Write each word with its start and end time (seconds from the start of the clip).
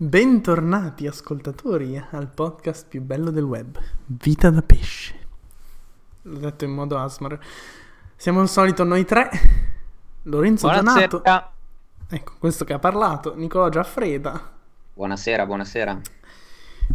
Bentornati 0.00 1.08
ascoltatori 1.08 2.00
al 2.12 2.28
podcast 2.28 2.86
più 2.86 3.02
bello 3.02 3.30
del 3.32 3.42
web, 3.42 3.76
Vita 4.06 4.48
da 4.48 4.62
pesce. 4.62 5.26
L'ho 6.22 6.38
detto 6.38 6.64
in 6.64 6.70
modo 6.70 6.96
asmar. 6.96 7.36
Siamo 8.14 8.38
al 8.40 8.48
solito 8.48 8.84
noi 8.84 9.04
tre, 9.04 9.28
Lorenzo 10.22 10.68
Donato. 10.68 11.18
Buonasera. 11.18 11.52
Ecco, 12.10 12.32
questo 12.38 12.64
che 12.64 12.74
ha 12.74 12.78
parlato, 12.78 13.34
Nicolò 13.34 13.68
Giaffreda 13.68 14.52
Buonasera, 14.94 15.44
buonasera. 15.46 16.00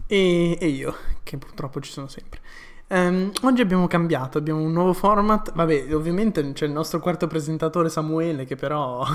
e, 0.07 0.57
e 0.57 0.67
io, 0.67 0.95
che 1.23 1.37
purtroppo 1.37 1.81
ci 1.81 1.91
sono 1.91 2.07
sempre. 2.07 2.39
Ehm, 2.87 3.31
oggi 3.41 3.61
abbiamo 3.61 3.87
cambiato, 3.87 4.37
abbiamo 4.37 4.61
un 4.61 4.71
nuovo 4.71 4.93
format. 4.93 5.51
Vabbè, 5.53 5.93
ovviamente 5.93 6.53
c'è 6.53 6.65
il 6.65 6.71
nostro 6.71 6.99
quarto 7.01 7.27
presentatore 7.27 7.89
Samuele 7.89 8.45
che 8.45 8.55
però 8.55 9.05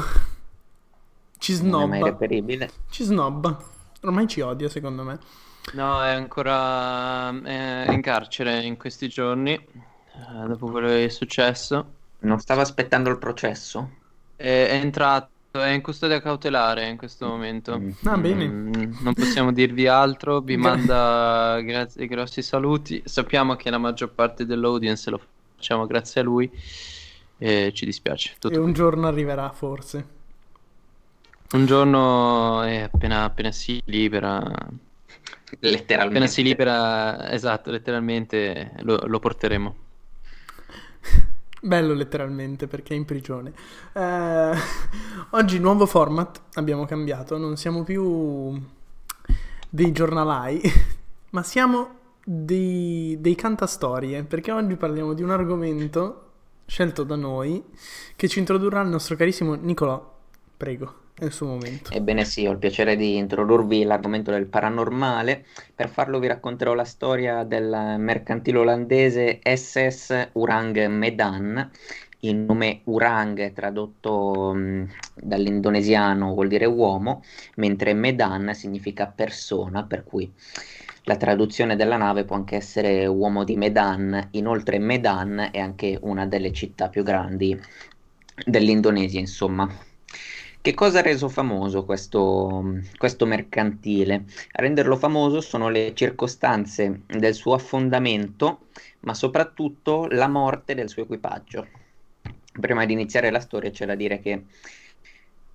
ci 1.39 1.63
Non 1.63 1.81
è 1.85 1.87
mai 1.87 1.99
snobba. 2.01 2.05
reperibile. 2.11 2.71
Ci 2.91 3.05
snobba. 3.05 3.77
Ormai 4.03 4.27
ci 4.27 4.41
odia, 4.41 4.69
secondo 4.69 5.03
me. 5.03 5.19
No, 5.75 6.03
è 6.03 6.11
ancora 6.11 7.29
è 7.43 7.91
in 7.91 8.01
carcere 8.01 8.63
in 8.63 8.77
questi 8.77 9.09
giorni, 9.09 9.53
eh, 9.53 10.47
dopo 10.47 10.71
quello 10.71 10.89
che 10.89 11.05
è 11.05 11.09
successo. 11.09 11.93
Non 12.21 12.39
stava 12.39 12.63
aspettando 12.63 13.11
il 13.11 13.19
processo? 13.19 13.91
È, 14.35 14.43
è 14.43 14.75
entrato, 14.75 15.29
è 15.51 15.69
in 15.69 15.83
custodia 15.83 16.21
cautelare 16.23 16.89
in 16.89 16.97
questo 16.97 17.27
momento. 17.27 17.79
Mm. 17.79 17.91
Ah, 18.05 18.17
bene. 18.17 18.47
Mm, 18.47 18.73
non 19.01 19.13
possiamo 19.15 19.53
dirvi 19.53 19.87
altro, 19.87 20.41
vi 20.41 20.57
Gra- 20.57 20.69
manda 20.71 21.61
grazie, 21.61 22.07
grossi 22.07 22.41
saluti. 22.43 23.03
Sappiamo 23.05 23.57
che 23.57 23.69
la 23.71 23.79
maggior 23.79 24.11
parte 24.11 24.47
dell'audience 24.47 25.11
lo 25.11 25.21
facciamo 25.57 25.87
grazie 25.87 26.21
a 26.23 26.25
lui 26.25 26.51
e 27.37 27.73
ci 27.75 27.85
dispiace. 27.85 28.37
Tutto 28.39 28.55
E 28.55 28.59
un 28.59 28.73
giorno 28.73 29.07
arriverà, 29.07 29.51
forse. 29.53 30.17
Un 31.51 31.65
giorno, 31.65 32.63
eh, 32.65 32.83
appena, 32.83 33.25
appena 33.25 33.51
si 33.53 33.81
libera, 33.87 34.37
appena 34.37 34.77
Letteralmente. 35.61 36.29
si 36.29 36.43
libera, 36.43 37.31
esatto, 37.31 37.71
letteralmente 37.71 38.73
lo, 38.81 38.99
lo 39.07 39.19
porteremo. 39.19 39.75
Bello 41.63 41.95
letteralmente 41.95 42.67
perché 42.67 42.93
è 42.93 42.99
in 42.99 43.07
prigione. 43.07 43.55
Eh, 43.95 44.53
oggi 45.31 45.59
nuovo 45.59 45.87
format, 45.87 46.43
abbiamo 46.55 46.85
cambiato, 46.85 47.39
non 47.39 47.57
siamo 47.57 47.83
più 47.83 48.61
dei 49.71 49.91
giornalai, 49.93 50.61
ma 51.31 51.43
siamo 51.43 51.97
dei, 52.23 53.17
dei 53.21 53.35
cantastorie, 53.35 54.23
perché 54.23 54.53
oggi 54.53 54.77
parliamo 54.77 55.15
di 55.15 55.23
un 55.23 55.31
argomento 55.31 56.25
scelto 56.67 57.05
da 57.05 57.17
noi 57.17 57.65
che 58.15 58.29
ci 58.29 58.39
introdurrà 58.39 58.83
il 58.83 58.89
nostro 58.89 59.17
carissimo 59.17 59.55
Nicolò. 59.55 60.17
Prego, 60.59 60.93
è 61.15 61.25
il 61.25 61.31
suo 61.31 61.47
momento. 61.47 61.93
Ebbene 61.93 62.25
sì, 62.25 62.45
ho 62.45 62.51
il 62.51 62.59
piacere 62.59 62.97
di 62.97 63.17
introdurvi 63.17 63.85
l'argomento 63.85 64.33
del 64.33 64.47
paranormale. 64.47 65.47
Per 65.73 65.89
farlo 65.89 66.19
vi 66.19 66.27
racconterò 66.27 66.75
la 66.75 66.85
storia 66.85 67.45
del 67.45 67.95
mercantile 67.99 68.59
olandese 68.59 69.39
SS 69.41 70.31
Urang 70.33 70.85
Medan. 70.87 71.71
Il 72.23 72.35
nome 72.35 72.81
Urang, 72.87 73.53
tradotto 73.53 74.53
mh, 74.53 74.89
dall'indonesiano, 75.15 76.35
vuol 76.35 76.49
dire 76.49 76.65
uomo, 76.67 77.23
mentre 77.55 77.95
Medan 77.95 78.53
significa 78.53 79.07
persona, 79.07 79.85
per 79.85 80.03
cui 80.03 80.29
la 81.05 81.17
traduzione 81.17 81.77
della 81.77 81.97
nave 81.97 82.25
può 82.25 82.35
anche 82.35 82.57
essere 82.57 83.07
uomo 83.07 83.45
di 83.45 83.57
Medan. 83.57 84.31
Inoltre 84.33 84.81
Medan 84.81 85.51
è 85.53 85.61
anche 85.61 85.97
una 86.03 86.27
delle 86.27 86.53
città 86.53 86.89
più 86.89 87.05
grandi 87.05 87.57
dell'Indonesia, 88.45 89.21
insomma. 89.21 89.87
Che 90.69 90.75
cosa 90.75 90.99
ha 90.99 91.01
reso 91.01 91.31
famoso 91.31 91.87
questo, 91.87 92.83
questo 92.99 93.25
mercantile? 93.25 94.25
A 94.53 94.61
renderlo 94.61 94.99
famoso 94.99 95.41
sono 95.41 95.71
le 95.71 95.95
circostanze 95.95 97.05
del 97.07 97.33
suo 97.33 97.55
affondamento, 97.55 98.67
ma 99.01 99.15
soprattutto 99.15 100.09
la 100.11 100.29
morte 100.29 100.75
del 100.75 100.91
suo 100.91 101.05
equipaggio. 101.05 101.69
Prima 102.61 102.85
di 102.85 102.93
iniziare 102.93 103.31
la 103.31 103.41
storia 103.41 103.71
c'è 103.71 103.87
da 103.87 103.95
dire 103.95 104.21
che 104.21 104.45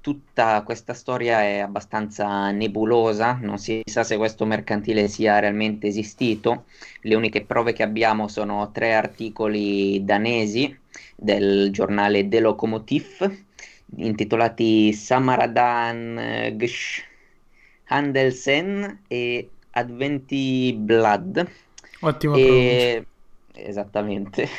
tutta 0.02 0.64
questa 0.64 0.96
storia 0.96 1.44
è 1.44 1.60
abbastanza 1.60 2.50
nebulosa, 2.50 3.38
non 3.40 3.60
si 3.60 3.84
sa 3.86 4.04
se 4.04 4.18
questo 4.18 4.46
mercantile 4.46 5.08
sia 5.10 5.38
realmente 5.38 5.86
esistito. 5.86 6.66
Le 7.02 7.14
uniche 7.14 7.46
prove 7.46 7.74
che 7.74 7.84
abbiamo 7.84 8.28
sono 8.28 8.72
tre 8.72 8.96
articoli 8.96 10.04
danesi 10.04 10.76
del 11.16 11.70
giornale 11.70 12.28
De 12.28 12.40
Lokomotiv 12.40 13.52
intitolati 13.98 14.94
Samaradan 14.94 16.18
eh, 16.18 16.56
Gsh 16.56 17.04
Handelsen 17.90 19.00
e 19.08 19.50
Adventi 19.72 20.74
Blood. 20.78 21.48
Ottima 22.02 22.34
pronuncia. 22.34 22.66
E... 22.66 23.06
Esattamente. 23.56 24.50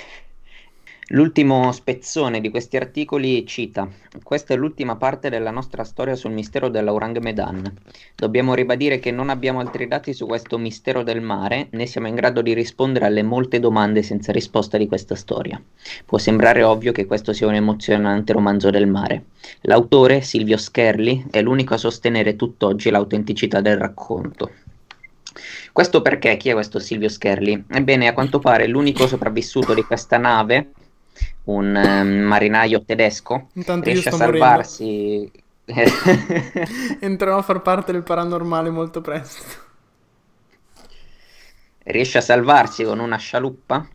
L'ultimo 1.08 1.70
spezzone 1.70 2.40
di 2.40 2.48
questi 2.48 2.78
articoli 2.78 3.46
cita: 3.46 3.86
Questa 4.22 4.54
è 4.54 4.56
l'ultima 4.56 4.96
parte 4.96 5.28
della 5.28 5.50
nostra 5.50 5.84
storia 5.84 6.16
sul 6.16 6.32
mistero 6.32 6.70
dell'Aurang 6.70 7.18
Medan. 7.18 7.74
Dobbiamo 8.16 8.54
ribadire 8.54 8.98
che 8.98 9.10
non 9.10 9.28
abbiamo 9.28 9.60
altri 9.60 9.86
dati 9.86 10.14
su 10.14 10.24
questo 10.24 10.56
mistero 10.56 11.02
del 11.02 11.20
mare, 11.20 11.66
né 11.72 11.84
siamo 11.84 12.08
in 12.08 12.14
grado 12.14 12.40
di 12.40 12.54
rispondere 12.54 13.04
alle 13.04 13.22
molte 13.22 13.60
domande 13.60 14.02
senza 14.02 14.32
risposta 14.32 14.78
di 14.78 14.88
questa 14.88 15.14
storia. 15.14 15.62
Può 16.06 16.16
sembrare 16.16 16.62
ovvio 16.62 16.92
che 16.92 17.04
questo 17.04 17.34
sia 17.34 17.48
un 17.48 17.54
emozionante 17.54 18.32
romanzo 18.32 18.70
del 18.70 18.86
mare. 18.86 19.24
L'autore, 19.62 20.22
Silvio 20.22 20.56
Scherli, 20.56 21.26
è 21.30 21.42
l'unico 21.42 21.74
a 21.74 21.78
sostenere 21.78 22.34
tutt'oggi 22.34 22.88
l'autenticità 22.88 23.60
del 23.60 23.76
racconto. 23.76 24.50
Questo 25.70 26.00
perché 26.00 26.38
chi 26.38 26.48
è 26.48 26.54
questo 26.54 26.78
Silvio 26.78 27.10
Scherli? 27.10 27.64
Ebbene, 27.68 28.06
a 28.06 28.14
quanto 28.14 28.38
pare 28.38 28.66
l'unico 28.66 29.06
sopravvissuto 29.06 29.74
di 29.74 29.82
questa 29.82 30.16
nave, 30.16 30.70
un 31.44 31.76
ehm, 31.76 32.08
marinaio 32.22 32.84
tedesco, 32.84 33.48
Intanto 33.54 33.90
riesce 33.90 34.08
a 34.08 34.12
salvarsi. 34.12 35.30
Entrerò 37.00 37.38
a 37.38 37.42
far 37.42 37.62
parte 37.62 37.92
del 37.92 38.02
paranormale 38.02 38.70
molto 38.70 39.00
presto. 39.00 39.62
riesce 41.84 42.18
a 42.18 42.22
salvarsi 42.22 42.84
con 42.84 42.98
una 42.98 43.16
scialuppa 43.16 43.86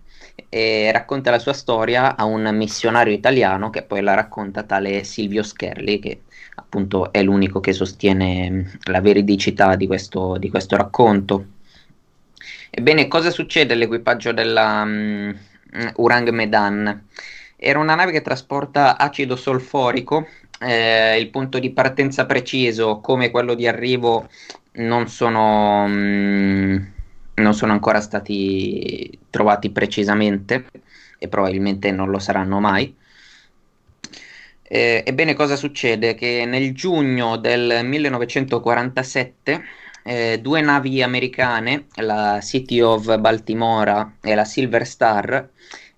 e 0.47 0.91
racconta 0.91 1.31
la 1.31 1.39
sua 1.39 1.53
storia 1.53 2.15
a 2.15 2.23
un 2.23 2.49
missionario 2.55 3.13
italiano 3.13 3.69
che 3.69 3.83
poi 3.83 4.01
la 4.01 4.13
racconta 4.13 4.63
tale 4.63 5.03
Silvio 5.03 5.43
Scherli, 5.43 5.99
che 5.99 6.21
appunto 6.55 7.11
è 7.11 7.21
l'unico 7.21 7.59
che 7.59 7.73
sostiene 7.73 8.49
mh, 8.49 8.77
la 8.83 9.01
veridicità 9.01 9.75
di 9.75 9.87
questo, 9.87 10.37
di 10.37 10.49
questo 10.49 10.75
racconto. 10.75 11.45
Ebbene, 12.69 13.07
cosa 13.07 13.31
succede 13.31 13.73
all'equipaggio 13.73 14.31
della 14.31 14.85
mh, 14.85 15.39
Urang 15.95 16.29
Medan? 16.29 17.07
Era 17.61 17.79
una 17.79 17.95
nave 17.95 18.13
che 18.13 18.21
trasporta 18.21 18.97
acido 18.97 19.35
solforico, 19.35 20.25
eh, 20.61 21.19
il 21.19 21.29
punto 21.29 21.59
di 21.59 21.71
partenza 21.71 22.25
preciso 22.25 22.99
come 23.01 23.31
quello 23.31 23.53
di 23.53 23.67
arrivo 23.67 24.29
non 24.73 25.09
sono, 25.09 25.85
mh, 25.85 26.91
non 27.35 27.53
sono 27.53 27.73
ancora 27.73 27.99
stati 27.99 29.19
trovati 29.29 29.71
precisamente 29.71 30.67
e 31.17 31.27
probabilmente 31.27 31.91
non 31.91 32.09
lo 32.09 32.19
saranno 32.19 32.59
mai. 32.61 32.95
Eh, 34.63 35.03
ebbene, 35.05 35.33
cosa 35.33 35.55
succede? 35.55 36.15
Che 36.15 36.45
nel 36.45 36.73
giugno 36.73 37.37
del 37.37 37.81
1947 37.83 39.63
eh, 40.03 40.39
due 40.39 40.61
navi 40.61 41.01
americane, 41.01 41.87
la 41.95 42.39
City 42.41 42.79
of 42.79 43.17
Baltimora 43.17 44.15
e 44.21 44.35
la 44.35 44.45
Silver 44.45 44.85
Star, 44.85 45.49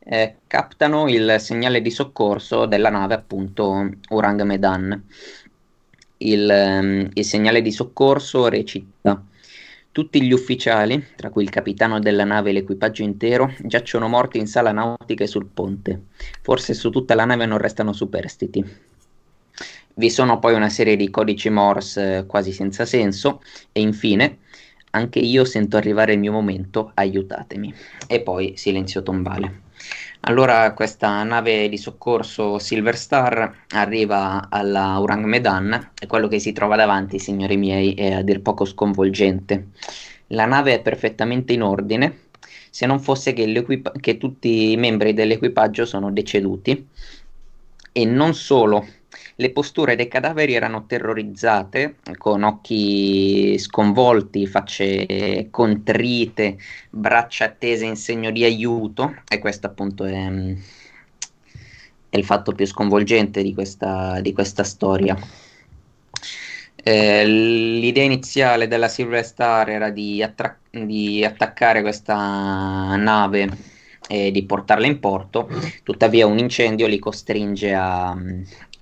eh, 0.03 0.35
captano 0.47 1.07
il 1.07 1.35
segnale 1.39 1.81
di 1.81 1.91
soccorso 1.91 2.65
della 2.65 2.89
nave, 2.89 3.13
appunto 3.13 3.89
Urang 4.09 4.41
Medan. 4.41 5.03
Il, 6.17 6.49
ehm, 6.49 7.09
il 7.13 7.25
segnale 7.25 7.61
di 7.61 7.71
soccorso 7.71 8.47
recita: 8.47 9.23
Tutti 9.91 10.21
gli 10.21 10.31
ufficiali, 10.31 11.05
tra 11.15 11.29
cui 11.29 11.43
il 11.43 11.49
capitano 11.49 11.99
della 11.99 12.23
nave 12.23 12.49
e 12.49 12.53
l'equipaggio 12.53 13.03
intero, 13.03 13.53
giacciono 13.59 14.07
morti 14.07 14.37
in 14.37 14.47
sala 14.47 14.71
nautica 14.71 15.23
e 15.23 15.27
sul 15.27 15.45
ponte. 15.45 16.05
Forse 16.41 16.73
su 16.73 16.89
tutta 16.89 17.15
la 17.15 17.25
nave 17.25 17.45
non 17.45 17.57
restano 17.57 17.93
superstiti. 17.93 18.89
Vi 19.93 20.09
sono 20.09 20.39
poi 20.39 20.53
una 20.53 20.69
serie 20.69 20.95
di 20.95 21.09
codici 21.09 21.49
Morse 21.49 22.17
eh, 22.17 22.25
quasi 22.25 22.53
senza 22.53 22.85
senso 22.85 23.41
e 23.71 23.81
infine 23.81 24.37
anche 24.91 25.19
io 25.19 25.45
sento 25.45 25.77
arrivare 25.77 26.13
il 26.13 26.19
mio 26.19 26.31
momento, 26.31 26.91
aiutatemi. 26.93 27.73
E 28.07 28.21
poi 28.21 28.53
silenzio 28.57 29.03
tombale. 29.03 29.69
Allora 30.23 30.71
questa 30.73 31.23
nave 31.23 31.67
di 31.67 31.77
soccorso 31.77 32.59
Silver 32.59 32.95
Star 32.95 33.65
arriva 33.69 34.49
alla 34.49 34.99
Urang 34.99 35.25
Medan 35.25 35.91
e 35.99 36.05
quello 36.05 36.27
che 36.27 36.37
si 36.37 36.53
trova 36.53 36.75
davanti, 36.75 37.17
signori 37.17 37.57
miei, 37.57 37.93
è 37.95 38.13
a 38.13 38.21
dir 38.21 38.41
poco 38.41 38.65
sconvolgente. 38.65 39.69
La 40.27 40.45
nave 40.45 40.75
è 40.75 40.81
perfettamente 40.81 41.53
in 41.53 41.63
ordine, 41.63 42.29
se 42.69 42.85
non 42.85 42.99
fosse 42.99 43.33
che, 43.33 43.65
che 43.99 44.17
tutti 44.17 44.71
i 44.71 44.77
membri 44.77 45.13
dell'equipaggio 45.13 45.85
sono 45.85 46.11
deceduti 46.11 46.87
e 47.91 48.05
non 48.05 48.35
solo 48.35 48.85
Le 49.35 49.51
posture 49.51 49.95
dei 49.95 50.07
cadaveri 50.07 50.53
erano 50.53 50.85
terrorizzate, 50.85 51.95
con 52.17 52.43
occhi 52.43 53.57
sconvolti, 53.57 54.45
facce 54.45 55.47
contrite, 55.49 56.57
braccia 56.89 57.49
tese 57.49 57.85
in 57.85 57.95
segno 57.95 58.29
di 58.31 58.43
aiuto, 58.43 59.15
e 59.27 59.39
questo 59.39 59.67
appunto 59.67 60.03
è, 60.03 60.27
è 62.09 62.17
il 62.17 62.25
fatto 62.25 62.51
più 62.51 62.65
sconvolgente 62.65 63.41
di 63.41 63.53
questa, 63.53 64.19
di 64.21 64.33
questa 64.33 64.63
storia. 64.63 65.17
Eh, 66.83 67.25
l'idea 67.25 68.03
iniziale 68.03 68.67
della 68.67 68.87
Silver 68.87 69.23
Star 69.23 69.69
era 69.69 69.91
di, 69.91 70.21
attra- 70.21 70.57
di 70.69 71.23
attaccare 71.23 71.81
questa 71.81 72.95
nave 72.95 73.49
e 74.07 74.31
di 74.31 74.43
portarla 74.43 74.87
in 74.87 74.99
porto, 74.99 75.47
tuttavia 75.83 76.25
un 76.25 76.37
incendio 76.37 76.87
li 76.87 76.99
costringe 76.99 77.73
a, 77.73 78.17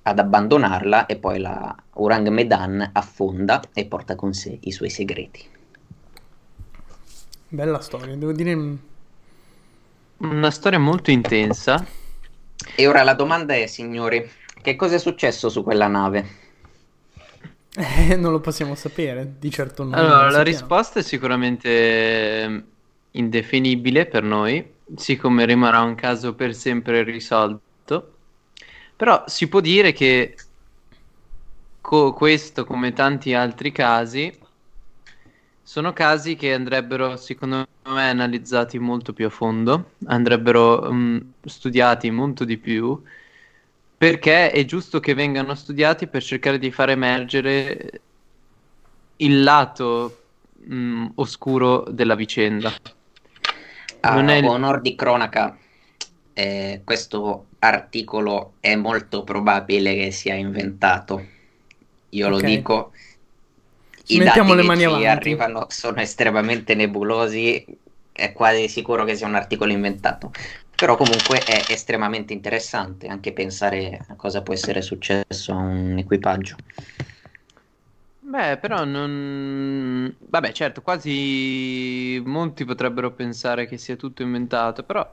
ad 0.09 0.19
abbandonarla 0.19 1.05
e 1.05 1.17
poi 1.17 1.39
la 1.39 1.75
Urang 1.93 2.27
Medan 2.29 2.89
affonda 2.93 3.61
e 3.73 3.85
porta 3.85 4.15
con 4.15 4.33
sé 4.33 4.57
i 4.61 4.71
suoi 4.71 4.89
segreti. 4.89 5.47
Bella 7.47 7.79
storia, 7.79 8.15
devo 8.15 8.31
dire... 8.31 8.77
Una 10.17 10.51
storia 10.51 10.79
molto 10.79 11.11
intensa. 11.11 11.85
E 12.75 12.87
ora 12.87 13.03
la 13.03 13.13
domanda 13.13 13.53
è, 13.55 13.65
signori, 13.67 14.29
che 14.61 14.75
cosa 14.75 14.95
è 14.95 14.99
successo 14.99 15.49
su 15.49 15.63
quella 15.63 15.87
nave? 15.87 16.37
Eh, 17.75 18.15
non 18.15 18.31
lo 18.31 18.39
possiamo 18.39 18.75
sapere, 18.75 19.35
di 19.39 19.49
certo 19.49 19.83
non 19.83 19.93
Allora, 19.93 20.17
lo 20.17 20.31
la 20.31 20.43
sappiamo. 20.43 20.43
risposta 20.43 20.99
è 20.99 21.03
sicuramente 21.03 21.69
eh, 21.69 22.63
indefinibile 23.11 24.05
per 24.07 24.23
noi, 24.23 24.73
siccome 24.95 25.45
rimarrà 25.45 25.81
un 25.81 25.95
caso 25.95 26.35
per 26.35 26.53
sempre 26.53 27.03
risolto. 27.03 27.61
Però 28.99 29.23
si 29.27 29.47
può 29.47 29.61
dire 29.61 29.93
che 29.93 30.35
co- 31.79 32.11
questo, 32.11 32.65
come 32.65 32.91
tanti 32.91 33.33
altri 33.33 33.71
casi, 33.71 34.37
sono 35.63 35.93
casi 35.93 36.35
che 36.35 36.53
andrebbero, 36.53 37.15
secondo 37.15 37.65
me, 37.83 38.09
analizzati 38.09 38.77
molto 38.77 39.13
più 39.13 39.27
a 39.27 39.29
fondo, 39.29 39.91
andrebbero 40.07 40.91
mm, 40.91 41.17
studiati 41.45 42.11
molto 42.11 42.43
di 42.43 42.57
più, 42.57 43.01
perché 43.97 44.51
è 44.51 44.65
giusto 44.65 44.99
che 44.99 45.13
vengano 45.13 45.55
studiati 45.55 46.07
per 46.07 46.21
cercare 46.21 46.59
di 46.59 46.69
far 46.69 46.89
emergere 46.89 48.01
il 49.15 49.43
lato 49.43 50.23
mm, 50.69 51.05
oscuro 51.15 51.85
della 51.89 52.15
vicenda. 52.15 52.73
A 54.01 54.13
Non 54.15 54.27
è 54.27 54.43
onor 54.43 54.81
di 54.81 54.93
cronaca, 54.93 55.57
eh, 56.33 56.81
questo 56.83 57.45
articolo 57.59 58.55
è 58.59 58.75
molto 58.75 59.23
probabile 59.23 59.95
che 59.95 60.11
sia 60.11 60.35
inventato. 60.35 61.25
Io 62.09 62.29
lo 62.29 62.37
Ok. 62.37 62.43
dico. 62.43 62.91
I 64.07 64.17
mettiamo 64.17 64.53
dati 64.53 64.55
le 64.55 64.61
che 64.61 64.63
mani 64.63 64.81
ci 64.81 64.85
avanti. 64.85 65.05
arrivano 65.05 65.65
sono 65.69 66.01
estremamente 66.01 66.73
nebulosi, 66.75 67.63
è 68.11 68.33
quasi 68.33 68.67
sicuro 68.67 69.05
che 69.05 69.15
sia 69.15 69.27
un 69.27 69.35
articolo 69.35 69.71
inventato. 69.71 70.31
Però 70.75 70.95
comunque 70.97 71.43
è 71.43 71.65
estremamente 71.67 72.33
interessante 72.33 73.07
anche 73.07 73.33
pensare 73.33 74.05
a 74.07 74.15
cosa 74.15 74.41
può 74.41 74.53
essere 74.53 74.81
successo 74.81 75.51
a 75.51 75.55
un 75.57 75.97
equipaggio. 75.97 76.55
Beh, 78.21 78.57
però 78.59 78.83
non... 78.83 80.15
Vabbè, 80.19 80.51
certo, 80.51 80.81
quasi 80.81 82.21
molti 82.25 82.65
potrebbero 82.65 83.13
pensare 83.13 83.65
che 83.65 83.77
sia 83.77 83.95
tutto 83.95 84.21
inventato, 84.21 84.83
però 84.83 85.09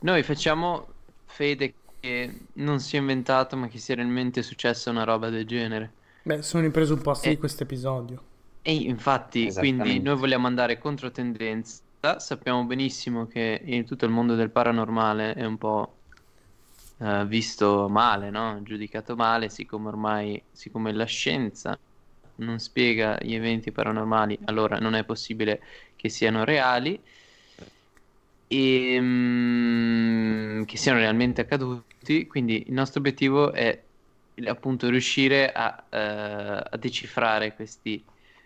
noi 0.00 0.22
facciamo 0.22 0.95
fede 1.36 1.74
che 2.00 2.46
non 2.54 2.80
sia 2.80 2.98
inventato, 2.98 3.56
ma 3.56 3.68
che 3.68 3.78
sia 3.78 3.94
realmente 3.94 4.42
successa 4.42 4.90
una 4.90 5.04
roba 5.04 5.28
del 5.28 5.46
genere. 5.46 5.92
Beh, 6.22 6.40
sono 6.42 6.64
i 6.64 6.70
presupposti 6.70 7.28
Eh. 7.28 7.30
di 7.32 7.36
questo 7.36 7.64
episodio. 7.64 8.22
E 8.62 8.74
infatti, 8.74 9.52
quindi 9.52 10.00
noi 10.00 10.16
vogliamo 10.16 10.46
andare 10.46 10.78
contro 10.78 11.10
tendenza. 11.10 11.82
Sappiamo 12.16 12.64
benissimo 12.64 13.26
che 13.26 13.60
in 13.64 13.84
tutto 13.84 14.06
il 14.06 14.10
mondo 14.10 14.34
del 14.34 14.50
paranormale 14.50 15.34
è 15.34 15.44
un 15.44 15.58
po' 15.58 15.94
eh, 16.98 17.26
visto 17.26 17.88
male, 17.88 18.30
no? 18.30 18.60
Giudicato 18.62 19.14
male, 19.14 19.50
siccome 19.50 19.88
ormai, 19.88 20.42
siccome 20.50 20.92
la 20.92 21.04
scienza 21.04 21.78
non 22.36 22.58
spiega 22.58 23.18
gli 23.20 23.34
eventi 23.34 23.70
paranormali, 23.70 24.38
allora 24.44 24.78
non 24.78 24.94
è 24.94 25.04
possibile 25.04 25.60
che 25.94 26.08
siano 26.08 26.44
reali 26.44 27.00
e 28.48 28.98
mm, 30.56 30.62
che 30.62 30.76
siano 30.76 30.98
realmente 30.98 31.42
accaduti. 31.42 32.26
Quindi 32.26 32.64
il 32.66 32.72
nostro 32.72 33.00
obiettivo 33.00 33.52
è 33.52 33.80
appunto 34.46 34.88
riuscire 34.88 35.50
a, 35.52 35.84
eh, 35.88 35.98
a 35.98 36.76
decifrare 36.78 37.54
questi, 37.54 38.02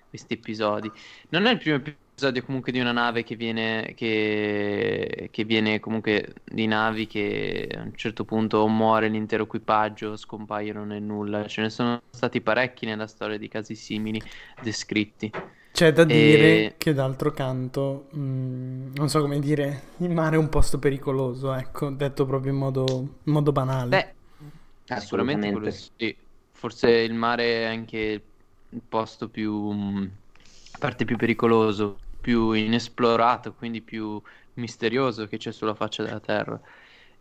questi 0.09 0.35
episodi. 0.35 0.91
Non 1.31 1.47
è 1.47 1.53
il 1.53 1.59
primo 1.59 1.77
episodio 1.77 2.45
comunque 2.45 2.71
di 2.73 2.81
una 2.81 2.93
nave 2.93 3.23
che 3.25 3.35
viene, 3.35 3.95
che, 3.97 5.29
che 5.31 5.45
viene 5.45 5.81
comunque 5.81 6.35
di 6.45 6.67
navi 6.67 7.07
che 7.07 7.69
a 7.75 7.81
un 7.81 7.95
certo 7.97 8.25
punto 8.25 8.67
muore 8.69 9.09
l'intero 9.09 9.45
equipaggio, 9.45 10.17
scompaiono 10.17 10.85
nel 10.85 11.03
nulla. 11.03 11.47
Ce 11.47 11.63
ne 11.63 11.71
sono 11.71 12.03
stati 12.11 12.41
parecchi 12.41 12.87
nella 12.87 13.07
storia 13.07 13.39
di 13.39 13.49
casi 13.49 13.75
simili 13.75 14.21
descritti. 14.63 15.31
C'è 15.73 15.93
da 15.93 16.05
E- 16.09 16.15
dire 16.15 16.75
che 16.79 16.93
d'altro 16.93 17.31
canto, 17.33 18.09
mh, 18.13 18.93
non 18.95 19.09
so 19.09 19.21
come 19.21 19.39
dire, 19.39 19.83
il 19.99 20.11
mare 20.11 20.37
è 20.37 20.39
un 20.39 20.49
posto 20.49 20.79
pericoloso, 20.79 21.53
ecco, 21.55 21.91
detto 21.91 22.27
proprio 22.27 22.53
in 22.53 22.59
modo, 22.59 22.87
in 23.25 23.33
modo 23.33 23.53
banale. 23.53 24.05
Beh, 24.85 24.99
sicuramente 24.99 25.71
sì. 25.97 26.17
Forse 26.53 26.91
il 26.91 27.15
mare 27.15 27.63
è 27.63 27.65
anche 27.65 28.29
il 28.69 28.83
posto 28.83 29.29
più, 29.31 29.53
mh, 29.71 30.19
a 30.73 30.79
parte 30.79 31.05
più 31.05 31.17
pericoloso, 31.17 32.03
più 32.21 32.53
inesplorato, 32.53 33.55
quindi 33.55 33.83
più 33.83 34.21
misterioso 34.55 35.27
che 35.27 35.39
c'è 35.39 35.53
sulla 35.53 35.75
faccia 35.75 36.03
della 36.05 36.21
Terra. 36.21 36.61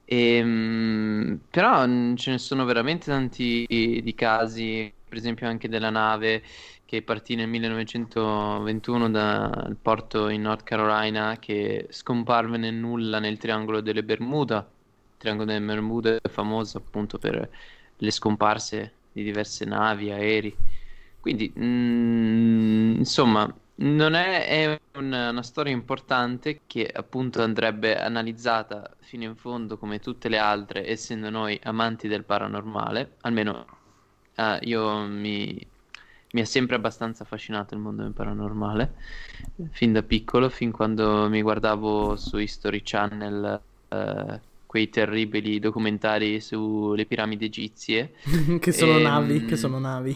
E, 0.04 0.44
mh, 0.44 1.48
però 1.50 1.86
mh, 1.88 2.16
ce 2.18 2.32
ne 2.32 2.38
sono 2.40 2.66
veramente 2.66 3.06
tanti 3.08 3.66
di 3.68 4.14
casi, 4.16 4.94
per 5.08 5.18
esempio 5.18 5.48
anche 5.48 5.68
della 5.70 5.90
nave 5.90 6.44
che 6.90 7.04
partì 7.04 7.36
nel 7.36 7.48
1921 7.48 9.12
dal 9.12 9.78
porto 9.80 10.28
in 10.28 10.42
North 10.42 10.64
Carolina 10.64 11.38
che 11.38 11.86
scomparve 11.92 12.58
nel 12.58 12.74
nulla 12.74 13.20
nel 13.20 13.38
triangolo 13.38 13.80
delle 13.80 14.04
Bermuda. 14.04 14.58
Il 14.58 15.18
triangolo 15.20 15.46
delle 15.52 15.64
Bermuda 15.64 16.16
è 16.20 16.30
famoso 16.30 16.80
appunto 16.80 17.20
per 17.20 17.48
le 17.96 18.10
scomparse 18.10 18.94
di 19.12 19.22
diverse 19.22 19.66
navi, 19.66 20.10
aerei. 20.10 20.56
Quindi, 21.20 21.54
mm, 21.56 22.96
insomma, 22.98 23.56
non 23.76 24.16
è, 24.16 24.48
è 24.48 24.82
una, 24.98 25.30
una 25.30 25.44
storia 25.44 25.72
importante 25.72 26.62
che 26.66 26.90
appunto 26.92 27.44
andrebbe 27.44 28.00
analizzata 28.00 28.96
fino 29.02 29.26
in 29.26 29.36
fondo 29.36 29.78
come 29.78 30.00
tutte 30.00 30.28
le 30.28 30.40
altre, 30.40 30.88
essendo 30.88 31.30
noi 31.30 31.60
amanti 31.62 32.08
del 32.08 32.24
paranormale, 32.24 33.18
almeno 33.22 33.68
eh, 34.34 34.58
io 34.64 35.02
mi, 35.06 35.68
mi 36.32 36.42
ha 36.42 36.46
sempre 36.46 36.76
abbastanza 36.76 37.24
affascinato 37.24 37.74
il 37.74 37.80
mondo 37.80 38.04
del 38.04 38.12
paranormale, 38.12 38.94
fin 39.72 39.94
da 39.94 40.04
piccolo, 40.04 40.50
fin 40.50 40.72
quando 40.72 41.28
mi 41.30 41.42
guardavo 41.42 42.16
su 42.16 42.38
History 42.38 42.82
Channel 42.84 43.62
eh, 43.88 44.40
quei 44.66 44.90
terribili 44.90 45.58
documentari 45.58 46.40
sulle 46.40 47.06
piramidi 47.06 47.46
egizie. 47.46 48.14
che 48.60 48.72
sono 48.72 48.98
ehm, 48.98 49.02
navi, 49.02 49.46
che 49.46 49.56
sono 49.56 49.80
navi, 49.80 50.16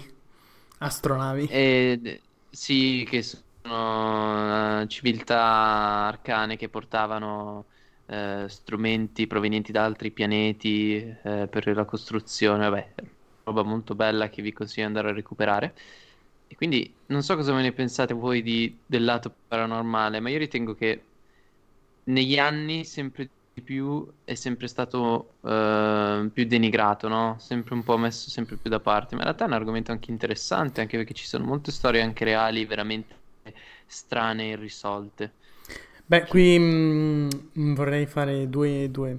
astronavi. 0.78 1.48
E, 1.48 2.22
sì, 2.52 3.04
che 3.10 3.24
sono 3.24 4.82
eh, 4.82 4.88
civiltà 4.88 5.42
arcane 5.42 6.56
che 6.56 6.70
portavano 6.70 7.66
eh, 8.06 8.46
strumenti 8.48 9.26
provenienti 9.26 9.72
da 9.72 9.84
altri 9.84 10.12
pianeti 10.12 10.98
eh, 10.98 11.48
per 11.50 11.76
la 11.76 11.86
costruzione. 11.86 12.70
Vabbè, 12.70 12.94
roba 13.46 13.64
molto 13.64 13.96
bella 13.96 14.30
che 14.30 14.44
vi 14.44 14.54
consiglio 14.54 14.88
di 14.88 14.94
andare 14.94 15.10
a 15.10 15.16
recuperare. 15.16 15.74
E 16.48 16.56
quindi 16.56 17.02
non 17.08 17.24
so 17.24 17.36
cosa 17.36 17.54
ve 17.54 17.62
ne 17.62 17.74
pensate 17.74 18.14
voi 18.14 18.42
di- 18.42 18.84
del 18.86 19.04
lato 19.04 19.36
paranormale, 19.48 20.20
ma 20.20 20.30
io 20.30 20.38
ritengo 20.38 20.74
che 20.76 21.12
negli 22.06 22.38
anni 22.38 22.86
sempre 22.86 23.30
di 23.54 23.62
più 23.62 24.06
è 24.24 24.34
sempre 24.36 24.68
stato 24.68 25.38
eh, 25.42 26.30
più 26.34 26.46
denigrato, 26.46 27.08
no? 27.08 27.38
Sempre 27.40 27.74
un 27.76 27.84
po' 27.84 27.98
messo 27.98 28.30
sempre 28.30 28.58
più 28.58 28.70
da 28.70 28.80
parte. 28.80 29.16
Ma 29.16 29.22
in 29.22 29.28
realtà 29.28 29.46
è 29.46 29.48
un 29.48 29.54
argomento 29.54 29.92
anche 29.92 30.12
interessante, 30.12 30.82
anche 30.82 30.98
perché 30.98 31.14
ci 31.14 31.26
sono 31.26 31.46
molte 31.46 31.72
storie 31.72 32.02
anche 32.02 32.26
reali, 32.26 32.66
veramente 32.66 33.22
strane 33.86 34.46
e 34.46 34.50
irrisolte. 34.50 35.34
Beh, 36.06 36.26
qui 36.28 36.60
mh, 36.60 37.74
vorrei 37.74 38.06
fare 38.06 38.50
due, 38.50 38.90
due, 38.92 39.18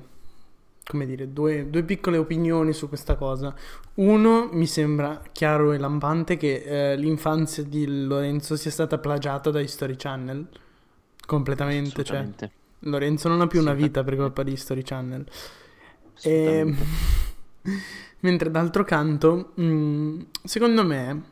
come 0.86 1.06
dire, 1.06 1.32
due, 1.32 1.68
due 1.70 1.82
piccole 1.82 2.18
opinioni 2.18 2.72
su 2.72 2.88
questa 2.88 3.16
cosa. 3.16 3.54
Uno, 3.94 4.48
mi 4.52 4.66
sembra 4.66 5.22
chiaro 5.32 5.72
e 5.72 5.78
lampante 5.78 6.36
che 6.36 6.92
eh, 6.92 6.96
l'infanzia 6.96 7.62
di 7.62 8.06
Lorenzo 8.06 8.56
sia 8.56 8.70
stata 8.70 8.98
plagiata 8.98 9.50
da 9.50 9.60
History 9.60 9.96
Channel. 9.96 10.46
Completamente, 11.26 12.04
cioè. 12.04 12.28
Lorenzo 12.80 13.28
non 13.28 13.40
ha 13.40 13.46
più 13.46 13.60
una 13.60 13.72
vita 13.72 14.04
per 14.04 14.16
colpa 14.16 14.42
di 14.42 14.52
History 14.52 14.82
Channel. 14.82 15.26
E... 16.22 16.74
Mentre 18.20 18.50
d'altro 18.50 18.84
canto, 18.84 19.52
mh, 19.54 20.26
secondo 20.44 20.84
me, 20.84 21.22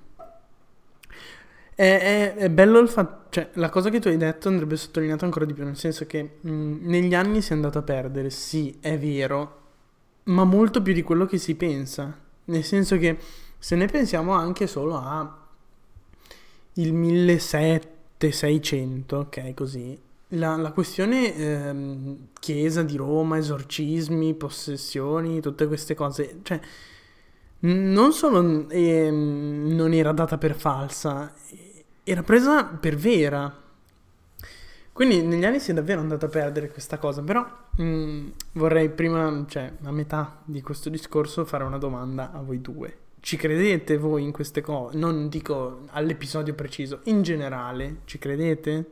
è, 1.75 1.83
è- 1.83 2.35
è 2.35 2.51
bello 2.51 2.79
il 2.79 2.89
fatto, 2.89 3.31
cioè 3.31 3.51
la 3.55 3.69
cosa 3.71 3.91
che 3.91 3.99
tu 4.01 4.09
hai 4.09 4.17
detto 4.17 4.49
andrebbe 4.49 4.77
sottolineata 4.77 5.25
ancora 5.25 5.45
di 5.45 5.55
più, 5.55 5.65
nel 5.65 5.77
senso 5.77 6.07
che 6.07 6.39
mh, 6.41 6.79
negli 6.89 7.15
anni 7.15 7.41
si 7.43 7.53
è 7.53 7.55
andato 7.55 7.79
a 7.79 7.83
perdere, 7.83 8.31
sì, 8.31 8.77
è 8.81 8.99
vero, 8.99 9.61
ma 10.25 10.45
molto 10.45 10.83
più 10.83 10.93
di 10.93 11.03
quello 11.03 11.27
che 11.27 11.39
si 11.39 11.55
pensa. 11.55 12.19
Nel 12.45 12.65
senso 12.65 12.99
che 12.99 13.17
se 13.59 13.77
ne 13.77 13.87
pensiamo 13.87 14.33
anche 14.33 14.67
solo 14.67 14.97
a 14.97 15.37
il 16.75 16.93
1700, 16.95 19.19
ok, 19.19 19.55
così. 19.55 19.99
La, 20.35 20.57
la 20.57 20.73
questione 20.73 21.35
ehm, 21.37 22.17
chiesa 22.41 22.83
di 22.83 22.97
Roma, 22.97 23.37
esorcismi, 23.37 24.33
possessioni, 24.35 25.41
tutte 25.41 25.67
queste 25.67 25.95
cose, 25.95 26.39
cioè, 26.43 26.59
non 27.63 28.13
solo 28.13 28.69
ehm, 28.69 29.75
non 29.75 29.93
era 29.93 30.13
data 30.13 30.39
per 30.39 30.55
falsa, 30.55 31.33
era 32.05 32.23
presa 32.23 32.65
per 32.65 32.97
vera. 32.97 33.61
Quindi 34.93 35.23
negli 35.23 35.45
anni 35.45 35.59
si 35.59 35.71
è 35.71 35.75
davvero 35.75 36.01
andata 36.01 36.27
a 36.27 36.29
perdere 36.29 36.71
questa 36.71 36.99
cosa, 36.99 37.23
però 37.23 37.47
mh, 37.77 38.27
vorrei 38.53 38.91
prima, 38.91 39.45
cioè 39.49 39.73
a 39.85 39.91
metà 39.91 40.43
di 40.45 40.61
questo 40.61 40.91
discorso, 40.91 41.45
fare 41.47 41.65
una 41.65 41.79
domanda 41.79 42.31
a 42.33 42.43
voi 42.43 42.61
due. 42.61 42.99
Ci 43.21 43.37
credete 43.37 43.97
voi 43.97 44.23
in 44.25 44.33
queste 44.33 44.61
cose? 44.61 44.99
Non 44.99 45.29
dico 45.31 45.85
all'episodio 45.91 46.55
preciso, 46.55 47.01
in 47.05 47.23
generale, 47.23 48.01
ci 48.05 48.19
credete? 48.19 48.87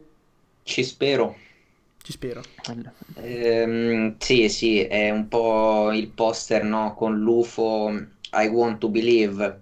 Ci 0.64 0.84
spero. 0.84 1.36
Ci 2.02 2.12
spero. 2.12 2.42
Allora, 2.64 2.92
Ehm, 3.14 4.16
sì, 4.18 4.48
sì, 4.48 4.80
è 4.82 5.10
un 5.10 5.28
po' 5.28 5.92
il 5.92 6.08
poster, 6.08 6.64
no, 6.64 6.94
con 6.94 7.18
l'UFO 7.18 8.06
I 8.32 8.46
want 8.48 8.78
to 8.78 8.88
believe, 8.88 9.60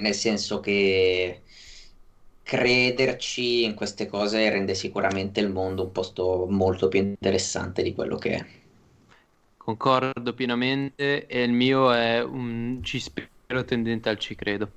nel 0.00 0.14
senso 0.14 0.60
che 0.60 1.42
crederci 2.42 3.64
in 3.64 3.74
queste 3.74 4.06
cose 4.06 4.48
rende 4.50 4.74
sicuramente 4.74 5.40
il 5.40 5.48
mondo 5.50 5.84
un 5.84 5.92
posto 5.92 6.46
molto 6.48 6.88
più 6.88 7.00
interessante 7.00 7.82
di 7.82 7.94
quello 7.94 8.16
che 8.16 8.30
è. 8.34 8.46
concordo 9.62 10.34
pienamente 10.34 11.26
e 11.26 11.42
il 11.42 11.52
mio 11.52 11.92
è 11.92 12.20
un 12.22 12.80
ci 12.82 12.98
spero 12.98 13.64
tendente 13.64 14.08
al 14.08 14.18
ci 14.18 14.34
credo. 14.34 14.70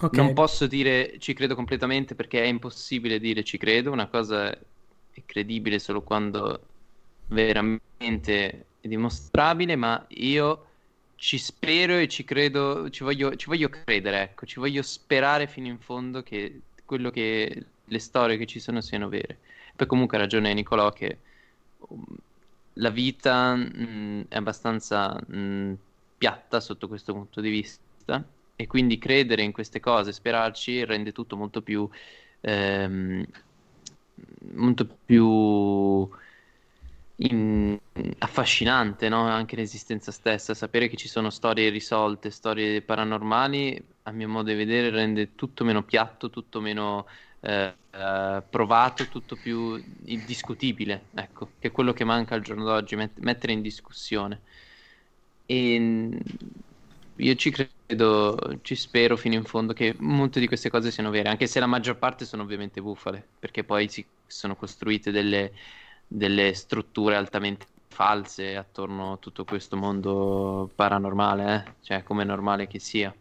Ok. 0.00 0.16
Non 0.16 0.32
posso 0.32 0.66
dire 0.66 1.18
ci 1.18 1.34
credo 1.34 1.54
completamente 1.54 2.14
perché 2.14 2.42
è 2.42 2.46
impossibile 2.46 3.20
dire 3.20 3.44
ci 3.44 3.58
credo, 3.58 3.92
una 3.92 4.08
cosa 4.08 4.50
è 4.50 5.22
credibile 5.26 5.78
solo 5.78 6.02
quando 6.02 6.60
veramente 7.26 8.66
è 8.80 8.88
dimostrabile, 8.88 9.76
ma 9.76 10.04
io 10.08 10.66
ci 11.24 11.38
spero 11.38 11.96
e 11.96 12.06
ci 12.06 12.22
credo, 12.22 12.90
ci 12.90 13.02
voglio, 13.02 13.34
ci 13.34 13.46
voglio 13.46 13.70
credere, 13.70 14.20
ecco, 14.20 14.44
ci 14.44 14.60
voglio 14.60 14.82
sperare 14.82 15.46
fino 15.46 15.68
in 15.68 15.78
fondo 15.78 16.22
che 16.22 16.60
quello 16.84 17.08
che 17.08 17.64
le 17.82 17.98
storie 17.98 18.36
che 18.36 18.44
ci 18.44 18.60
sono 18.60 18.82
siano 18.82 19.08
vere. 19.08 19.38
Poi 19.74 19.86
comunque 19.86 20.18
ha 20.18 20.20
ragione 20.20 20.52
Nicolò 20.52 20.92
che 20.92 21.16
um, 21.78 22.04
la 22.74 22.90
vita 22.90 23.54
mh, 23.54 24.26
è 24.28 24.36
abbastanza 24.36 25.18
mh, 25.26 25.78
piatta 26.18 26.60
sotto 26.60 26.88
questo 26.88 27.14
punto 27.14 27.40
di 27.40 27.48
vista 27.48 28.22
e 28.54 28.66
quindi 28.66 28.98
credere 28.98 29.40
in 29.40 29.52
queste 29.52 29.80
cose, 29.80 30.12
sperarci, 30.12 30.84
rende 30.84 31.12
tutto 31.12 31.38
molto 31.38 31.62
più, 31.62 31.88
ehm, 32.42 33.24
molto 34.52 34.98
più 35.06 36.06
in- 37.16 37.78
affascinante, 38.18 39.08
no? 39.08 39.26
Anche 39.28 39.56
l'esistenza 39.56 40.10
stessa, 40.12 40.54
sapere 40.54 40.88
che 40.88 40.96
ci 40.96 41.08
sono 41.08 41.30
storie 41.30 41.66
irrisolte, 41.68 42.30
storie 42.30 42.82
paranormali, 42.82 43.88
a 44.02 44.10
mio 44.12 44.28
modo 44.28 44.50
di 44.50 44.56
vedere, 44.56 44.90
rende 44.90 45.34
tutto 45.34 45.64
meno 45.64 45.84
piatto, 45.84 46.30
tutto 46.30 46.60
meno 46.60 47.06
eh, 47.40 47.76
eh, 47.90 48.44
provato, 48.50 49.08
tutto 49.08 49.36
più 49.38 49.82
indiscutibile, 50.06 51.10
ecco, 51.14 51.54
che 51.58 51.68
è 51.68 51.70
quello 51.70 51.92
che 51.92 52.04
manca 52.04 52.34
al 52.34 52.42
giorno 52.42 52.64
d'oggi, 52.64 52.96
met- 52.96 53.18
mettere 53.20 53.52
in 53.52 53.62
discussione. 53.62 54.42
E 55.46 55.76
io 57.16 57.34
ci 57.36 57.50
credo, 57.50 58.58
ci 58.62 58.74
spero 58.74 59.16
fino 59.16 59.34
in 59.34 59.44
fondo 59.44 59.72
che 59.72 59.94
molte 60.00 60.40
di 60.40 60.46
queste 60.48 60.68
cose 60.70 60.90
siano 60.90 61.10
vere, 61.10 61.28
anche 61.28 61.46
se 61.46 61.60
la 61.60 61.66
maggior 61.66 61.98
parte 61.98 62.24
sono 62.24 62.42
ovviamente 62.42 62.80
bufale, 62.82 63.34
perché 63.38 63.62
poi 63.64 63.88
si 63.88 64.06
sono 64.26 64.56
costruite 64.56 65.10
delle, 65.12 65.52
delle 66.06 66.54
strutture 66.54 67.16
altamente 67.16 67.66
false 67.88 68.56
attorno 68.56 69.12
a 69.12 69.16
tutto 69.18 69.44
questo 69.44 69.76
mondo 69.76 70.70
paranormale, 70.74 71.54
eh? 71.54 71.72
Cioè, 71.82 72.02
come 72.02 72.22
è 72.22 72.26
normale 72.26 72.66
che 72.66 72.78
sia. 72.78 73.14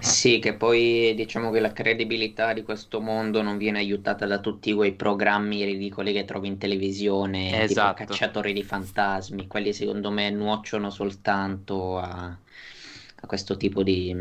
Sì, 0.00 0.38
che 0.38 0.54
poi 0.54 1.12
diciamo 1.14 1.50
che 1.50 1.60
la 1.60 1.72
credibilità 1.72 2.54
di 2.54 2.62
questo 2.62 3.00
mondo 3.00 3.42
non 3.42 3.58
viene 3.58 3.78
aiutata 3.78 4.24
da 4.26 4.38
tutti 4.40 4.72
quei 4.72 4.92
programmi 4.94 5.64
ridicoli 5.64 6.14
che 6.14 6.24
trovi 6.24 6.48
in 6.48 6.56
televisione, 6.56 7.50
tipo 7.50 7.62
Esatto. 7.62 8.04
Cacciatori 8.04 8.54
di 8.54 8.62
fantasmi, 8.62 9.46
quelli 9.46 9.74
secondo 9.74 10.10
me 10.10 10.30
nuocciono 10.30 10.88
soltanto 10.88 11.98
a, 11.98 12.24
a 12.24 13.26
questo 13.26 13.58
tipo 13.58 13.82
di, 13.82 14.14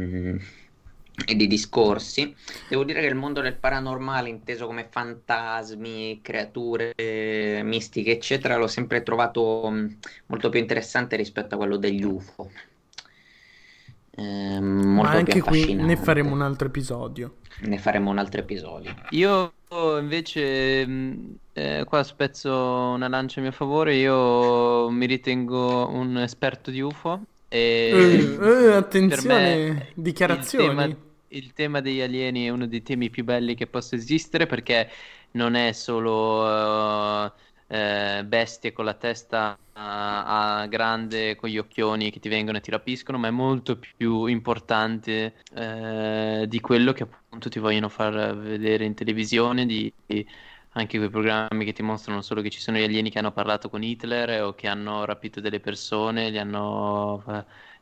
mm, 1.31 1.35
di 1.35 1.47
discorsi. 1.47 2.35
Devo 2.67 2.83
dire 2.83 3.01
che 3.01 3.07
il 3.07 3.15
mondo 3.15 3.41
del 3.41 3.57
paranormale, 3.57 4.29
inteso 4.29 4.65
come 4.65 4.87
fantasmi, 4.89 6.19
creature 6.21 6.93
eh, 6.95 7.61
mistiche, 7.63 8.11
eccetera, 8.11 8.57
l'ho 8.57 8.67
sempre 8.67 9.03
trovato 9.03 9.69
mm, 9.71 9.87
molto 10.27 10.49
più 10.49 10.59
interessante 10.59 11.15
rispetto 11.15 11.55
a 11.55 11.57
quello 11.57 11.77
degli 11.77 12.03
UFO. 12.03 12.49
Eh, 14.11 14.59
Ma 14.95 15.09
molto 15.09 15.23
più 15.23 15.39
anche 15.39 15.41
qui 15.41 15.73
ne 15.73 15.95
faremo 15.95 16.33
un 16.33 16.41
altro 16.41 16.67
episodio. 16.67 17.37
Ne 17.61 17.77
faremo 17.77 18.09
un 18.09 18.17
altro 18.17 18.39
episodio. 18.41 18.95
Io 19.09 19.53
invece, 19.99 20.85
mh, 20.85 21.39
eh, 21.53 21.83
qua 21.85 22.03
spezzo 22.03 22.51
una 22.93 23.07
lancia 23.07 23.39
a 23.39 23.43
mio 23.43 23.51
favore, 23.51 23.95
io 23.95 24.89
mi 24.89 25.05
ritengo 25.05 25.89
un 25.89 26.17
esperto 26.17 26.71
di 26.71 26.79
UFO 26.81 27.27
e 27.47 28.37
Eh, 28.39 28.39
eh, 28.39 28.75
me 29.07 29.27
attenzione, 29.27 29.85
il 30.21 30.63
tema, 30.63 30.95
dichiarazioni. 30.95 31.07
Il 31.29 31.53
tema 31.53 31.81
degli 31.81 32.01
alieni 32.01 32.45
è 32.45 32.49
uno 32.49 32.67
dei 32.67 32.81
temi 32.81 33.09
più 33.09 33.23
belli 33.23 33.55
che 33.55 33.67
possa 33.67 33.95
esistere 33.95 34.45
perché 34.45 34.89
non 35.31 35.55
è 35.55 35.71
solo 35.73 36.47
eh, 37.27 37.31
eh, 37.67 38.25
bestie 38.25 38.71
con 38.73 38.85
la 38.85 38.93
testa 38.95 39.57
a 39.73 40.65
grande, 40.67 41.35
con 41.35 41.49
gli 41.49 41.57
occhioni 41.57 42.11
che 42.11 42.19
ti 42.19 42.27
vengono 42.29 42.57
e 42.57 42.61
ti 42.61 42.71
rapiscono, 42.71 43.17
ma 43.17 43.27
è 43.27 43.31
molto 43.31 43.77
più 43.77 44.25
importante 44.25 45.35
eh, 45.53 46.45
di 46.47 46.59
quello 46.59 46.91
che 46.91 47.03
appunto 47.03 47.47
ti 47.49 47.59
vogliono 47.59 47.87
far 47.89 48.35
vedere 48.37 48.83
in 48.85 48.93
televisione, 48.95 49.65
di, 49.65 49.91
di 50.05 50.27
anche 50.73 50.97
quei 50.97 51.09
programmi 51.09 51.63
che 51.65 51.73
ti 51.73 51.81
mostrano 51.81 52.21
solo 52.21 52.41
che 52.41 52.49
ci 52.49 52.59
sono 52.59 52.77
gli 52.77 52.83
alieni 52.83 53.09
che 53.09 53.19
hanno 53.19 53.31
parlato 53.31 53.69
con 53.69 53.83
Hitler 53.83 54.43
o 54.43 54.53
che 54.53 54.67
hanno 54.67 55.05
rapito 55.05 55.39
delle 55.39 55.59
persone, 55.59 56.29
li 56.29 56.37
hanno, 56.39 57.23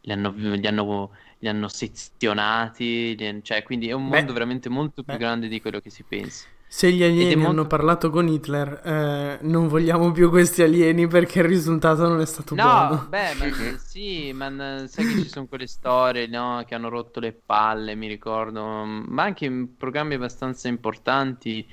li 0.01 0.11
hanno, 0.11 0.31
li 0.31 0.67
hanno, 0.67 1.11
li 1.39 1.47
hanno 1.47 1.67
sezionati, 1.67 3.15
li- 3.17 3.43
cioè 3.43 3.63
quindi 3.63 3.87
è 3.89 3.93
un 3.93 4.07
Beh, 4.07 4.25
mondo 4.25 4.33
veramente 4.33 4.69
molto 4.69 5.03
più 5.03 5.17
beh, 5.17 5.19
grande 5.19 5.47
di 5.47 5.59
quello 5.61 5.79
che 5.79 5.89
si 5.89 6.03
pensa. 6.05 6.47
se 6.69 6.91
gli 6.91 7.03
alieni 7.03 7.45
hanno 7.45 7.65
molto... 7.65 7.67
parlato 7.67 8.09
con 8.09 8.27
Hitler, 8.27 8.81
eh, 8.85 9.39
non 9.43 9.67
vogliamo 9.67 10.11
più 10.11 10.29
questi 10.29 10.61
alieni 10.63 11.07
perché 11.07 11.39
il 11.39 11.45
risultato 11.45 12.07
non 12.07 12.19
è 12.21 12.25
stato 12.25 12.55
No, 12.55 12.57
buono. 12.57 13.09
beh, 13.09 13.33
ma 13.35 13.45
sì, 13.77 14.31
ma 14.33 14.87
sai 14.87 15.05
che 15.05 15.15
ci 15.15 15.27
sono 15.29 15.47
quelle 15.47 15.67
storie, 15.67 16.27
no, 16.27 16.63
che 16.65 16.73
hanno 16.75 16.87
rotto 16.89 17.19
le 17.19 17.33
palle, 17.33 17.93
mi 17.93 18.07
ricordo, 18.07 18.63
ma 18.85 19.23
anche 19.23 19.45
in 19.45 19.75
programmi 19.75 20.15
abbastanza 20.15 20.67
importanti 20.69 21.69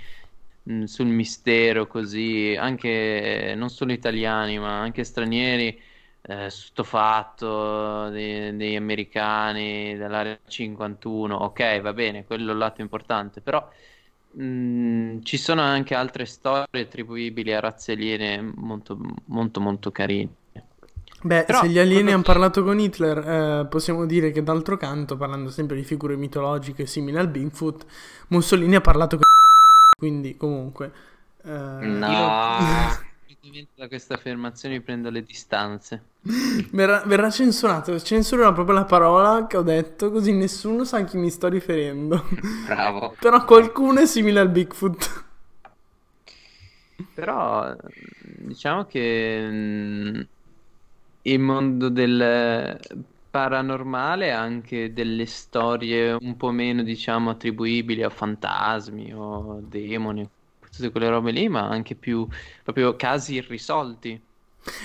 mh, 0.64 0.84
sul 0.84 1.06
mistero, 1.06 1.86
così, 1.86 2.54
anche 2.58 3.54
non 3.56 3.70
solo 3.70 3.92
italiani, 3.92 4.58
ma 4.58 4.80
anche 4.80 5.04
stranieri, 5.04 5.80
eh, 6.26 6.50
fatto 6.84 8.08
dei- 8.10 8.56
degli 8.56 8.76
americani 8.76 9.96
dell'area 9.96 10.38
51, 10.46 11.36
ok, 11.44 11.80
va 11.80 11.92
bene, 11.92 12.24
quello 12.24 12.50
è 12.50 12.52
il 12.52 12.58
lato 12.58 12.80
importante, 12.80 13.40
però 13.40 13.66
mh, 14.32 15.20
ci 15.22 15.36
sono 15.38 15.60
anche 15.62 15.94
altre 15.94 16.24
storie 16.26 16.82
attribuibili 16.82 17.52
a 17.52 17.60
razze 17.60 17.92
aliene 17.92 18.40
molto, 18.42 18.98
molto, 19.26 19.60
molto 19.60 19.90
carine. 19.92 20.34
Beh, 21.22 21.46
Però 21.46 21.60
se 21.60 21.68
gli 21.68 21.78
alieni 21.78 22.12
quello 22.12 22.12
hanno 22.12 22.22
parlato 22.22 22.62
con 22.62 22.78
Hitler, 22.78 23.62
eh, 23.62 23.66
possiamo 23.68 24.04
dire 24.04 24.30
che 24.30 24.42
d'altro 24.42 24.76
canto, 24.76 25.16
parlando 25.16 25.48
sempre 25.50 25.76
di 25.76 25.82
figure 25.84 26.16
mitologiche 26.16 26.84
simili 26.86 27.16
al 27.16 27.28
Bigfoot, 27.28 27.86
Mussolini 28.28 28.74
ha 28.76 28.80
parlato 28.82 29.16
con 29.16 29.22
quindi 29.96 30.36
comunque... 30.36 30.92
eh, 31.44 31.50
No, 32.00 32.28
da 33.74 33.88
questa 33.88 34.14
affermazione 34.14 34.80
prendo 34.80 35.10
le 35.10 35.22
distanze. 35.22 36.02
verrà, 36.72 37.02
verrà 37.04 37.30
censurato, 37.30 37.98
censurerò 37.98 38.52
proprio 38.52 38.76
la 38.76 38.84
parola 38.84 39.46
che 39.46 39.56
ho 39.56 39.62
detto, 39.62 40.10
così 40.10 40.32
nessuno 40.32 40.84
sa 40.84 40.98
a 40.98 41.04
chi 41.04 41.16
mi 41.16 41.30
sto 41.30 41.48
riferendo. 41.48 42.24
bravo. 42.66 43.14
Però 43.20 43.44
qualcuno 43.44 44.00
è 44.00 44.06
simile 44.06 44.40
al 44.40 44.48
Bigfoot. 44.50 45.24
Però 47.14 47.76
diciamo 48.38 48.84
che 48.86 49.48
mh, 49.48 50.26
il 51.22 51.38
mondo 51.40 51.88
del 51.88 52.80
paranormale, 53.30 54.30
anche 54.30 54.92
delle 54.92 55.26
storie 55.26 56.12
un 56.12 56.36
po' 56.36 56.50
meno, 56.50 56.82
diciamo, 56.82 57.30
attribuibili 57.30 58.02
a 58.02 58.08
fantasmi 58.08 59.12
o 59.12 59.60
demoni, 59.60 60.28
tutte 60.74 60.90
quelle 60.90 61.08
robe 61.08 61.30
lì, 61.32 61.48
ma 61.48 61.68
anche 61.68 61.94
più 61.94 62.26
proprio 62.62 62.96
casi 62.96 63.34
irrisolti. 63.34 64.20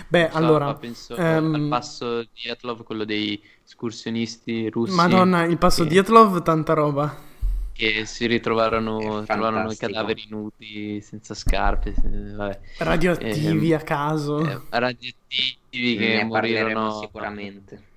Beh, 0.08 0.30
so, 0.30 0.38
allora, 0.38 0.76
penso 0.76 1.16
ehm, 1.16 1.54
al 1.54 1.62
passo 1.68 2.22
di 2.22 2.30
Dyatlov, 2.44 2.84
quello 2.84 3.06
dei 3.06 3.42
escursionisti 3.66 4.70
russi 4.70 4.94
Madonna, 4.96 5.44
il 5.46 5.58
passo 5.58 5.84
che, 5.84 5.90
Dietlov, 5.90 6.42
tanta 6.42 6.74
roba. 6.74 7.16
che 7.72 8.06
si 8.06 8.26
ritrovarono, 8.26 9.24
trovarono 9.30 9.72
i 9.72 9.78
cadaveri 9.78 10.26
nudi, 10.28 11.02
senza 11.02 11.34
scarpe, 11.34 11.90
eh, 12.04 12.34
vabbè. 12.34 12.60
Radioattivi 12.78 13.72
Ehm, 13.72 13.80
a 13.80 13.80
caso. 13.82 14.40
eh, 14.46 14.60
radioattivi 14.70 15.96
che 15.98 16.18
Ne 16.18 16.24
morirono 16.24 16.92
sicuramente. 16.92 17.88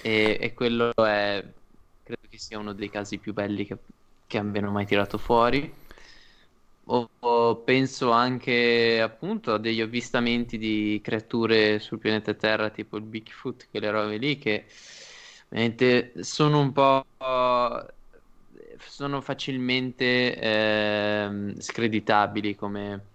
e, 0.00 0.38
e 0.40 0.54
quello 0.54 0.92
è, 0.96 1.54
credo 2.02 2.22
che 2.28 2.38
sia 2.38 2.58
uno 2.58 2.72
dei 2.72 2.90
casi 2.90 3.18
più 3.18 3.32
belli 3.32 3.66
che, 3.66 3.78
che 4.26 4.38
abbiano 4.38 4.70
mai 4.70 4.86
tirato 4.86 5.18
fuori. 5.18 5.72
O, 6.84 7.08
o 7.20 7.62
penso 7.62 8.10
anche 8.10 9.00
appunto 9.00 9.54
a 9.54 9.58
degli 9.58 9.80
avvistamenti 9.80 10.58
di 10.58 11.00
creature 11.02 11.78
sul 11.78 11.98
pianeta 11.98 12.34
Terra, 12.34 12.70
tipo 12.70 12.96
il 12.96 13.04
Bigfoot, 13.04 13.68
quelle 13.70 13.90
robe 13.90 14.16
lì 14.18 14.36
che 14.38 14.66
veramente 15.48 16.12
sono 16.24 16.60
un 16.60 16.72
po' 16.72 17.06
sono 18.78 19.20
facilmente 19.20 20.36
ehm, 20.36 21.58
screditabili 21.60 22.54
come, 22.54 23.06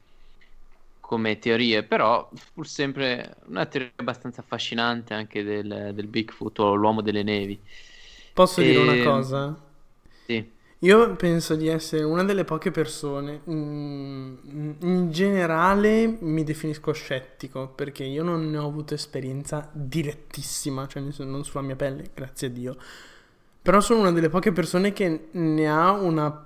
come 0.99 1.39
teorie, 1.39 1.83
però 1.85 2.29
pur 2.53 2.67
sempre 2.67 3.37
una 3.47 3.65
teoria 3.65 3.91
abbastanza 3.95 4.41
affascinante 4.41 5.13
anche 5.13 5.43
del, 5.43 5.91
del 5.93 6.07
Bigfoot 6.07 6.59
o 6.59 6.73
l'uomo 6.75 7.01
delle 7.01 7.23
nevi. 7.23 7.63
Posso 8.31 8.61
dire 8.61 8.79
una 8.79 8.95
E 8.95 8.95
cosa? 8.95 9.61
sì, 10.25 10.56
Io 10.81 11.15
penso 11.15 11.55
di 11.55 11.67
essere 11.67 12.03
una 12.03 12.23
delle 12.23 12.43
poche 12.43 12.69
persone, 12.69 13.41
mm, 13.49 14.35
in 14.81 15.07
generale 15.09 16.17
mi 16.19 16.43
definisco 16.43 16.91
scettico 16.91 17.67
perché 17.69 18.03
io 18.03 18.21
non 18.23 18.51
ne 18.51 18.57
ho 18.59 18.67
avuto 18.67 18.93
esperienza 18.93 19.67
direttissima, 19.73 20.85
cioè 20.85 21.01
non 21.01 21.43
sulla 21.43 21.63
mia 21.63 21.75
pelle, 21.75 22.11
grazie 22.13 22.47
a 22.47 22.49
Dio. 22.51 22.77
Però 23.59 23.81
sono 23.81 24.01
una 24.01 24.11
delle 24.11 24.29
poche 24.29 24.51
persone 24.51 24.93
che 24.93 25.29
ne 25.31 25.67
ha 25.67 25.91
una 25.91 26.45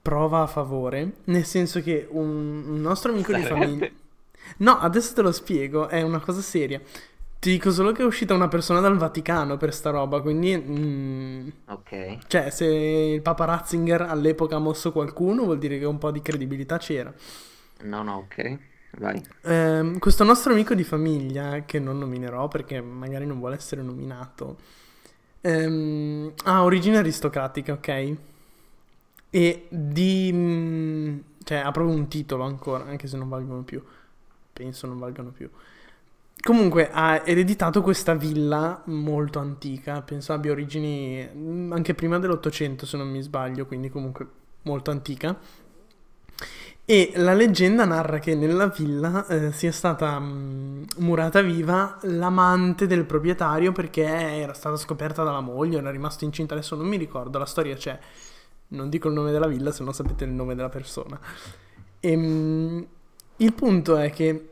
prova 0.00 0.42
a 0.42 0.46
favore, 0.46 1.16
nel 1.24 1.44
senso 1.44 1.82
che 1.82 2.08
un, 2.10 2.80
nostro 2.80 3.12
amico 3.12 3.34
di 3.34 3.42
famiglia... 3.42 3.78
Sarebbe. 3.78 4.00
No, 4.58 4.78
adesso 4.78 5.14
te 5.14 5.22
lo 5.22 5.30
spiego, 5.30 5.88
è 5.88 6.02
una 6.02 6.18
cosa 6.20 6.40
seria. 6.40 6.80
Ti 7.42 7.50
dico 7.50 7.72
solo 7.72 7.90
che 7.90 8.02
è 8.02 8.04
uscita 8.04 8.34
una 8.34 8.46
persona 8.46 8.78
dal 8.78 8.96
Vaticano 8.96 9.56
per 9.56 9.74
sta 9.74 9.90
roba, 9.90 10.20
quindi... 10.20 10.56
mm, 10.56 11.48
Ok. 11.66 12.18
cioè, 12.28 12.50
se 12.50 12.66
il 12.66 13.20
Papa 13.20 13.44
Ratzinger 13.46 14.02
all'epoca 14.02 14.54
ha 14.54 14.60
mosso 14.60 14.92
qualcuno, 14.92 15.42
vuol 15.42 15.58
dire 15.58 15.76
che 15.76 15.84
un 15.84 15.98
po' 15.98 16.12
di 16.12 16.22
credibilità 16.22 16.78
c'era. 16.78 17.12
No, 17.84 18.02
no, 18.02 18.16
ok. 18.16 18.58
Vai. 18.98 19.22
Ehm, 19.44 19.98
questo 19.98 20.24
nostro 20.24 20.52
amico 20.52 20.74
di 20.74 20.84
famiglia, 20.84 21.64
che 21.64 21.78
non 21.78 21.98
nominerò 21.98 22.48
perché 22.48 22.80
magari 22.80 23.26
non 23.26 23.38
vuole 23.38 23.56
essere 23.56 23.82
nominato, 23.82 24.58
ehm, 25.40 26.32
ha 26.44 26.62
origine 26.64 26.98
aristocratica, 26.98 27.72
ok? 27.74 28.16
E 29.30 29.66
di... 29.70 30.30
mm, 30.32 31.18
cioè, 31.44 31.58
ha 31.58 31.70
proprio 31.70 31.94
un 31.96 32.08
titolo 32.08 32.44
ancora, 32.44 32.84
anche 32.84 33.06
se 33.06 33.16
non 33.16 33.28
valgono 33.28 33.62
più. 33.62 33.82
Penso 34.52 34.86
non 34.86 34.98
valgano 34.98 35.30
più. 35.30 35.48
Comunque 36.42 36.90
ha 36.90 37.22
ereditato 37.24 37.82
questa 37.82 38.14
villa 38.14 38.82
molto 38.86 39.38
antica, 39.38 40.02
penso 40.02 40.32
abbia 40.32 40.50
origini 40.50 41.24
mm, 41.32 41.72
anche 41.72 41.94
prima 41.94 42.18
dell'Ottocento 42.18 42.84
se 42.84 42.96
non 42.96 43.08
mi 43.08 43.22
sbaglio, 43.22 43.64
quindi 43.64 43.88
comunque 43.90 44.26
molto 44.62 44.90
antica. 44.90 45.38
E 46.84 47.12
la 47.14 47.32
leggenda 47.32 47.84
narra 47.84 48.18
che 48.18 48.34
nella 48.34 48.66
villa 48.66 49.24
eh, 49.28 49.52
sia 49.52 49.70
stata 49.70 50.18
mm, 50.18 50.82
murata 50.96 51.42
viva 51.42 51.96
l'amante 52.02 52.88
del 52.88 53.04
proprietario 53.04 53.70
perché 53.70 54.02
era 54.02 54.52
stata 54.52 54.76
scoperta 54.76 55.22
dalla 55.22 55.40
moglie, 55.40 55.78
era 55.78 55.92
rimasto 55.92 56.24
incinta, 56.24 56.54
adesso 56.54 56.74
non 56.74 56.88
mi 56.88 56.96
ricordo, 56.96 57.38
la 57.38 57.46
storia 57.46 57.76
c'è, 57.76 57.96
non 58.68 58.88
dico 58.88 59.06
il 59.06 59.14
nome 59.14 59.30
della 59.30 59.46
villa 59.46 59.70
se 59.70 59.84
no 59.84 59.92
sapete 59.92 60.24
il 60.24 60.32
nome 60.32 60.56
della 60.56 60.70
persona. 60.70 61.20
Ehm, 62.00 62.84
il 63.36 63.52
punto 63.54 63.96
è 63.96 64.10
che 64.10 64.51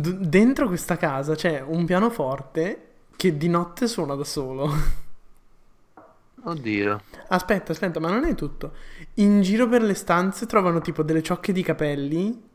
d- 0.00 0.26
dentro 0.26 0.66
questa 0.66 0.96
casa 0.96 1.34
c'è 1.34 1.60
un 1.60 1.84
pianoforte 1.84 2.86
che 3.16 3.36
di 3.36 3.48
notte 3.48 3.86
suona 3.86 4.14
da 4.14 4.24
solo. 4.24 4.70
oddio. 6.44 7.02
Aspetta, 7.28 7.72
aspetta, 7.72 8.00
ma 8.00 8.10
non 8.10 8.24
è 8.24 8.34
tutto. 8.34 8.72
In 9.14 9.42
giro 9.42 9.68
per 9.68 9.82
le 9.82 9.94
stanze 9.94 10.46
trovano 10.46 10.80
tipo 10.80 11.02
delle 11.02 11.22
ciocche 11.22 11.52
di 11.52 11.62
capelli 11.62 12.50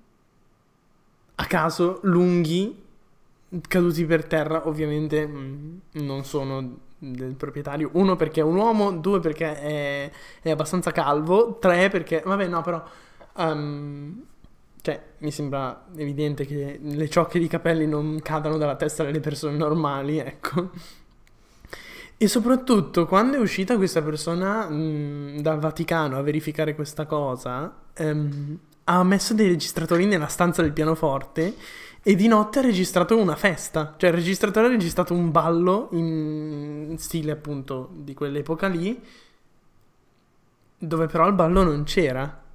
a 1.39 1.45
caso, 1.45 1.99
lunghi, 2.03 2.83
caduti 3.67 4.05
per 4.05 4.25
terra. 4.25 4.67
Ovviamente 4.67 5.27
mm, 5.27 5.77
non 5.93 6.25
sono 6.25 6.79
del 6.97 7.35
proprietario. 7.35 7.91
Uno 7.93 8.15
perché 8.15 8.41
è 8.41 8.43
un 8.43 8.55
uomo, 8.55 8.91
due 8.91 9.19
perché 9.19 9.59
è, 9.59 10.11
è 10.41 10.49
abbastanza 10.49 10.91
calvo, 10.91 11.57
tre 11.59 11.89
perché... 11.89 12.23
Vabbè, 12.25 12.47
no, 12.47 12.61
però... 12.61 12.83
ehm, 13.37 14.25
cioè, 14.81 15.01
mi 15.19 15.31
sembra 15.31 15.85
evidente 15.95 16.45
che 16.45 16.79
le 16.81 17.09
ciocche 17.09 17.39
di 17.39 17.47
capelli 17.47 17.87
non 17.87 18.19
cadano 18.21 18.57
dalla 18.57 18.75
testa 18.75 19.03
delle 19.03 19.19
persone 19.19 19.57
normali, 19.57 20.19
ecco. 20.19 20.69
E 22.19 22.27
soprattutto, 22.27 23.05
quando 23.05 23.37
è 23.37 23.39
uscita 23.39 23.75
questa 23.75 24.01
persona 24.01 24.67
mh, 24.67 25.41
dal 25.41 25.59
Vaticano 25.59 26.17
a 26.17 26.21
verificare 26.21 26.73
questa 26.73 27.05
cosa, 27.05 27.81
ehm, 27.93 28.59
ha 28.85 29.03
messo 29.03 29.33
dei 29.33 29.47
registratori 29.47 30.05
nella 30.05 30.27
stanza 30.27 30.61
del 30.61 30.71
pianoforte 30.71 31.55
e 32.01 32.15
di 32.15 32.27
notte 32.27 32.59
ha 32.59 32.61
registrato 32.61 33.17
una 33.17 33.35
festa. 33.35 33.95
Cioè, 33.97 34.09
il 34.09 34.15
registratore 34.15 34.67
ha 34.67 34.69
registrato 34.69 35.13
un 35.13 35.29
ballo 35.29 35.89
in 35.91 36.95
stile 36.97 37.31
appunto 37.31 37.89
di 37.93 38.13
quell'epoca 38.13 38.67
lì, 38.67 38.99
dove 40.77 41.07
però 41.07 41.27
il 41.27 41.33
ballo 41.33 41.63
non 41.63 41.83
c'era. 41.83 42.45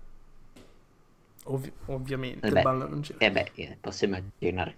Ovvi- 1.45 1.73
ovviamente 1.87 2.49
Eh 2.49 2.51
il 2.51 2.57
beh, 2.57 2.67
ballo 2.67 2.89
non 2.89 3.01
c'era. 3.01 3.21
eh 3.21 3.31
beh, 3.31 3.53
eh, 3.55 3.79
posso 3.81 4.05
immaginare. 4.05 4.77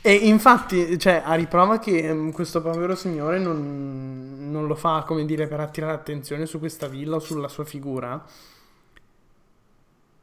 E 0.00 0.12
infatti, 0.14 0.98
cioè, 0.98 1.22
a 1.24 1.34
riprova 1.34 1.78
che 1.78 1.98
ehm, 2.08 2.30
questo 2.32 2.62
povero 2.62 2.94
signore 2.94 3.38
non, 3.38 4.50
non 4.50 4.66
lo 4.66 4.74
fa, 4.76 5.02
come 5.06 5.24
dire, 5.24 5.46
per 5.48 5.60
attirare 5.60 5.92
attenzione 5.94 6.46
su 6.46 6.58
questa 6.58 6.86
villa 6.86 7.16
o 7.16 7.18
sulla 7.18 7.48
sua 7.48 7.64
figura, 7.64 8.24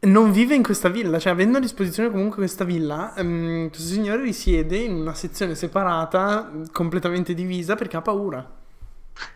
non 0.06 0.32
vive 0.32 0.54
in 0.56 0.64
questa 0.64 0.90
villa, 0.90 1.18
cioè, 1.18 1.32
avendo 1.32 1.58
a 1.58 1.62
disposizione 1.62 2.10
comunque 2.10 2.38
questa 2.38 2.66
villa, 2.66 3.16
ehm, 3.16 3.70
questo 3.70 3.88
signore 3.94 4.22
risiede 4.22 4.78
in 4.78 4.94
una 4.94 5.14
sezione 5.14 5.56
separata, 5.56 6.52
completamente 6.72 7.34
divisa, 7.34 7.76
perché 7.76 7.96
ha 7.98 8.02
paura. 8.02 8.46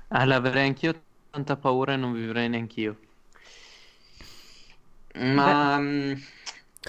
Ah, 0.10 0.26
l'avrei 0.26 0.68
anch'io 0.68 0.94
tanta 1.30 1.56
paura 1.58 1.94
e 1.94 1.98
non 1.98 2.12
vivrei 2.14 2.50
neanch'io. 2.50 3.00
Ma 5.20 5.78
mh, 5.80 6.16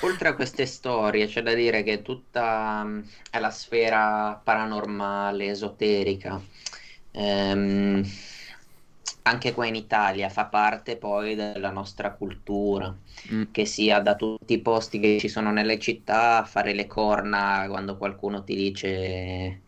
oltre 0.01 0.29
a 0.29 0.35
queste 0.35 0.67
storie, 0.67 1.27
c'è 1.27 1.43
da 1.43 1.55
dire 1.55 1.83
che 1.83 2.03
tutta 2.03 2.83
mh, 2.85 3.09
è 3.31 3.39
la 3.39 3.51
sfera 3.51 4.41
paranormale, 4.43 5.47
esoterica. 5.49 6.41
Ehm, 7.13 8.03
anche 9.23 9.53
qua 9.53 9.67
in 9.67 9.75
Italia 9.75 10.29
fa 10.31 10.47
parte 10.47 10.97
poi 10.97 11.35
della 11.35 11.71
nostra 11.71 12.15
cultura, 12.15 12.97
Mm. 13.31 13.45
che 13.51 13.67
sia 13.67 14.01
da 14.01 14.15
tutti 14.17 14.55
i 14.55 14.61
posti 14.63 14.99
che 15.01 15.19
ci 15.19 15.29
sono 15.29 15.51
nelle 15.53 15.79
città, 15.79 16.45
fare 16.45 16.73
le 16.75 16.87
corna 16.87 17.67
quando 17.69 17.97
qualcuno 17.99 18.43
ti 18.45 18.55
dice, 18.55 19.63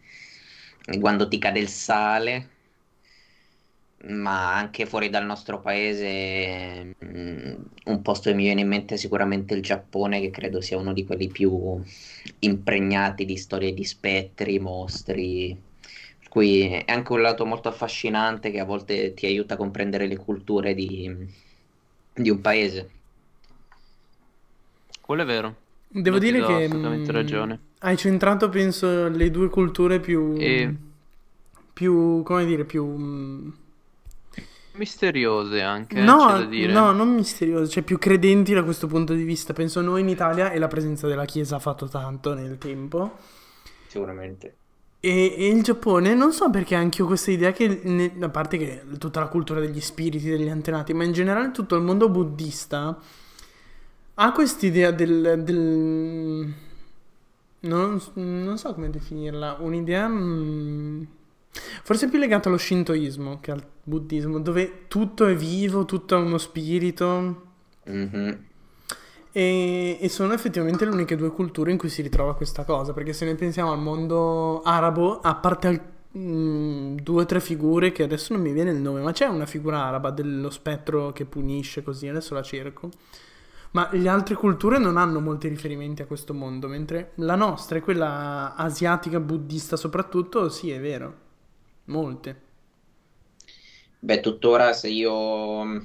quando 1.01 1.29
ti 1.29 1.38
cade 1.38 1.59
il 1.61 1.68
sale. 1.68 2.49
Ma 4.02 4.54
anche 4.56 4.86
fuori 4.86 5.10
dal 5.10 5.26
nostro 5.26 5.60
paese, 5.60 6.96
mm, 7.04 7.54
un 7.84 8.02
posto 8.02 8.30
che 8.30 8.34
mi 8.36 8.44
viene 8.44 8.62
in 8.62 8.68
mente 8.68 8.94
è 8.94 8.96
sicuramente 8.96 9.52
il 9.54 9.62
Giappone, 9.62 10.20
che 10.20 10.30
credo 10.30 10.60
sia 10.62 10.78
uno 10.78 10.92
di 10.94 11.04
quelli 11.04 11.28
più 11.28 11.82
impregnati 12.40 13.26
di 13.26 13.36
storie 13.36 13.74
di 13.74 13.84
spettri, 13.84 14.58
mostri. 14.58 15.54
Per 16.18 16.28
cui 16.28 16.62
è 16.62 16.84
anche 16.92 17.12
un 17.12 17.20
lato 17.20 17.44
molto 17.44 17.68
affascinante 17.68 18.50
che 18.50 18.60
a 18.60 18.64
volte 18.64 19.12
ti 19.14 19.26
aiuta 19.26 19.54
a 19.54 19.56
comprendere 19.58 20.06
le 20.06 20.16
culture 20.16 20.72
di, 20.74 21.14
di 22.14 22.30
un 22.30 22.40
paese. 22.40 22.90
Quello 25.00 25.22
è 25.22 25.26
vero. 25.26 25.56
Devo 25.88 26.18
ti 26.18 26.26
dire 26.26 26.42
che 26.42 26.64
assolutamente 26.64 27.12
mm, 27.12 27.14
ragione. 27.14 27.60
hai 27.80 27.96
centrato, 27.96 28.48
penso, 28.48 29.08
le 29.08 29.30
due 29.30 29.48
culture 29.48 30.00
più, 30.00 30.36
E 30.36 30.76
più, 31.72 32.22
come 32.22 32.44
dire, 32.44 32.64
più... 32.64 33.52
misteriose 34.72 35.61
anche, 35.62 35.96
c'è 35.96 36.02
No, 36.04 36.26
da 36.38 36.44
dire. 36.44 36.72
no, 36.72 36.92
non 36.92 37.12
misteriose, 37.14 37.70
cioè 37.70 37.83
più 37.83 37.98
credenti 37.98 38.54
da 38.54 38.62
questo 38.62 38.87
punto 38.87 39.14
di 39.14 39.24
vista. 39.24 39.52
Penso 39.52 39.80
noi 39.80 40.00
in 40.02 40.09
Italia 40.09 40.50
e 40.50 40.59
la 40.59 40.68
presenza 40.68 41.06
della 41.06 41.24
Chiesa 41.24 41.56
ha 41.56 41.59
fatto 41.59 41.88
tanto 41.88 42.35
nel 42.35 42.59
tempo. 42.59 43.16
Sicuramente. 43.87 44.56
E, 45.00 45.35
e 45.38 45.48
il 45.48 45.62
Giappone, 45.62 46.14
non 46.14 46.33
so 46.33 46.50
perché 46.50 46.74
anche 46.74 46.98
io 46.98 47.04
ho 47.04 47.09
questa 47.09 47.30
idea 47.30 47.52
che, 47.52 47.80
ne- 47.85 48.14
a 48.20 48.28
parte 48.28 48.59
che 48.59 48.83
tutta 48.98 49.20
la 49.20 49.28
cultura 49.28 49.59
degli 49.61 49.80
spiriti, 49.80 50.28
degli 50.28 50.48
antenati, 50.48 50.92
ma 50.92 51.04
in 51.04 51.12
generale 51.12 51.50
tutto 51.52 51.74
il 51.76 51.83
mondo 51.83 52.09
buddista 52.09 52.98
ha 54.14 54.33
quest'idea 54.33 54.90
del... 54.90 55.42
del... 55.44 56.54
Non, 57.62 58.00
non 58.14 58.59
so 58.59 58.72
come 58.74 58.90
definirla, 58.90 59.56
un'idea... 59.61 60.06
mm, 60.09 61.02
Forse 61.82 62.08
più 62.08 62.18
legata 62.18 62.48
allo 62.48 62.58
shintoismo 62.58 63.40
che 63.40 63.50
al 63.50 63.64
buddismo, 63.82 64.40
dove 64.40 64.86
tutto 64.88 65.26
è 65.26 65.34
vivo, 65.34 65.84
tutto 65.84 66.14
ha 66.14 66.18
uno 66.18 66.38
spirito. 66.38 67.42
Mhm. 67.86 68.44
E, 69.32 69.98
e 70.00 70.08
sono 70.08 70.32
effettivamente 70.32 70.84
le 70.84 70.90
uniche 70.90 71.16
due 71.16 71.30
culture 71.30 71.70
in 71.70 71.78
cui 71.78 71.88
si 71.88 72.02
ritrova 72.02 72.34
questa 72.34 72.64
cosa, 72.64 72.92
perché 72.92 73.12
se 73.12 73.24
ne 73.24 73.34
pensiamo 73.34 73.72
al 73.72 73.78
mondo 73.78 74.62
arabo, 74.62 75.20
a 75.20 75.34
parte 75.36 75.66
al- 75.68 75.82
mm, 76.18 76.96
due 76.96 77.22
o 77.22 77.26
tre 77.26 77.40
figure 77.40 77.92
che 77.92 78.02
adesso 78.02 78.32
non 78.32 78.42
mi 78.42 78.52
viene 78.52 78.70
il 78.70 78.80
nome, 78.80 79.00
ma 79.00 79.12
c'è 79.12 79.26
una 79.26 79.46
figura 79.46 79.84
araba 79.84 80.10
dello 80.10 80.50
spettro 80.50 81.12
che 81.12 81.24
punisce 81.26 81.82
così, 81.82 82.08
adesso 82.08 82.34
la 82.34 82.42
cerco. 82.42 82.90
Ma 83.72 83.88
le 83.92 84.08
altre 84.08 84.34
culture 84.34 84.78
non 84.78 84.96
hanno 84.96 85.20
molti 85.20 85.46
riferimenti 85.46 86.02
a 86.02 86.06
questo 86.06 86.34
mondo, 86.34 86.66
mentre 86.66 87.12
la 87.16 87.36
nostra 87.36 87.78
è 87.78 87.80
quella 87.80 88.54
asiatica, 88.56 89.20
buddista 89.20 89.76
soprattutto, 89.76 90.48
sì, 90.48 90.70
è 90.72 90.80
vero, 90.80 91.28
molte. 91.90 92.40
Beh, 94.03 94.20
tuttora 94.20 94.72
se 94.72 94.88
io, 94.88 95.81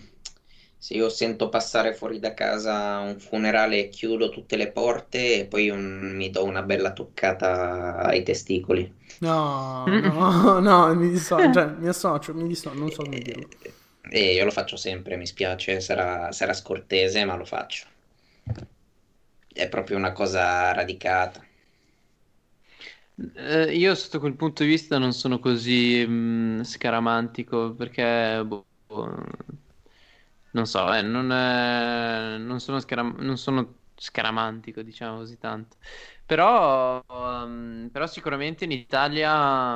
se 0.78 0.94
io 0.96 1.10
sento 1.10 1.50
passare 1.50 1.94
fuori 1.94 2.20
da 2.20 2.34
casa 2.34 3.00
un 3.00 3.20
funerale, 3.20 3.90
chiudo 3.90 4.30
tutte 4.30 4.56
le 4.58 4.72
porte 4.72 5.40
e 5.42 5.46
poi 5.48 5.70
un- 5.70 6.14
mi 6.16 6.30
do 6.30 6.44
una 6.46 6.64
bella 6.64 6.94
toccata 6.94 7.98
ai 7.98 8.24
testicoli. 8.24 8.94
No, 9.20 9.98
no, 9.98 10.60
no, 10.62 10.94
mi 10.96 11.10
dissocio, 11.10 11.50
cioè, 11.52 11.68
mi 11.78 11.88
associo, 11.88 12.34
mi 12.34 12.48
dissocio, 12.48 12.78
non 12.78 12.92
so 12.92 13.04
come 13.04 13.22
dirlo. 13.22 13.50
E, 13.62 13.80
e 14.10 14.34
io 14.34 14.46
lo 14.46 14.52
faccio 14.52 14.78
sempre, 14.78 15.18
mi 15.18 15.28
spiace, 15.28 15.80
sarà, 15.82 16.32
sarà 16.32 16.54
scortese, 16.54 17.26
ma 17.26 17.36
lo 17.36 17.46
faccio. 17.46 17.88
È 19.48 19.70
proprio 19.70 19.98
una 19.98 20.12
cosa 20.12 20.74
radicata. 20.74 21.45
Eh, 23.18 23.74
io 23.78 23.96
sotto 23.96 24.20
quel 24.20 24.36
punto 24.36 24.64
di 24.64 24.70
vista 24.70 24.98
non 24.98 25.14
sono 25.14 25.40
così 25.40 26.06
mm, 26.06 26.62
scaramantico 26.64 27.74
perché 27.74 28.44
boh, 28.46 28.66
non 30.52 30.66
so, 30.66 30.94
eh, 30.94 31.02
non, 31.02 31.32
è- 31.32 32.38
non 32.38 32.60
sono 32.60 32.80
scaram- 32.80 33.20
non 33.20 33.38
sono 33.38 33.80
scaramantico, 33.96 34.82
diciamo 34.82 35.18
così 35.18 35.38
tanto. 35.38 35.78
Però, 36.26 37.04
mm, 37.46 37.88
però 37.88 38.08
sicuramente 38.08 38.64
in 38.66 38.72
Italia, 38.72 39.76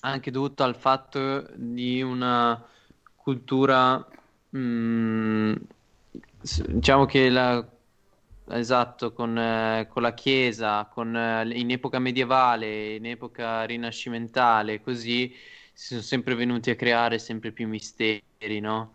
anche 0.00 0.30
dovuto 0.30 0.62
al 0.64 0.76
fatto 0.76 1.46
di 1.56 2.00
una 2.02 2.64
cultura, 3.14 4.06
mm, 4.56 5.52
s- 6.42 6.64
diciamo 6.66 7.04
che 7.06 7.28
la 7.28 7.66
Esatto, 8.50 9.12
con, 9.12 9.36
eh, 9.38 9.86
con 9.90 10.00
la 10.02 10.14
Chiesa, 10.14 10.86
con, 10.86 11.14
eh, 11.14 11.46
in 11.58 11.70
epoca 11.70 11.98
medievale, 11.98 12.94
in 12.96 13.04
epoca 13.06 13.64
rinascimentale, 13.64 14.80
così 14.80 15.30
si 15.72 15.88
sono 15.88 16.00
sempre 16.00 16.34
venuti 16.34 16.70
a 16.70 16.76
creare 16.76 17.18
sempre 17.18 17.52
più 17.52 17.68
misteri, 17.68 18.60
no? 18.60 18.94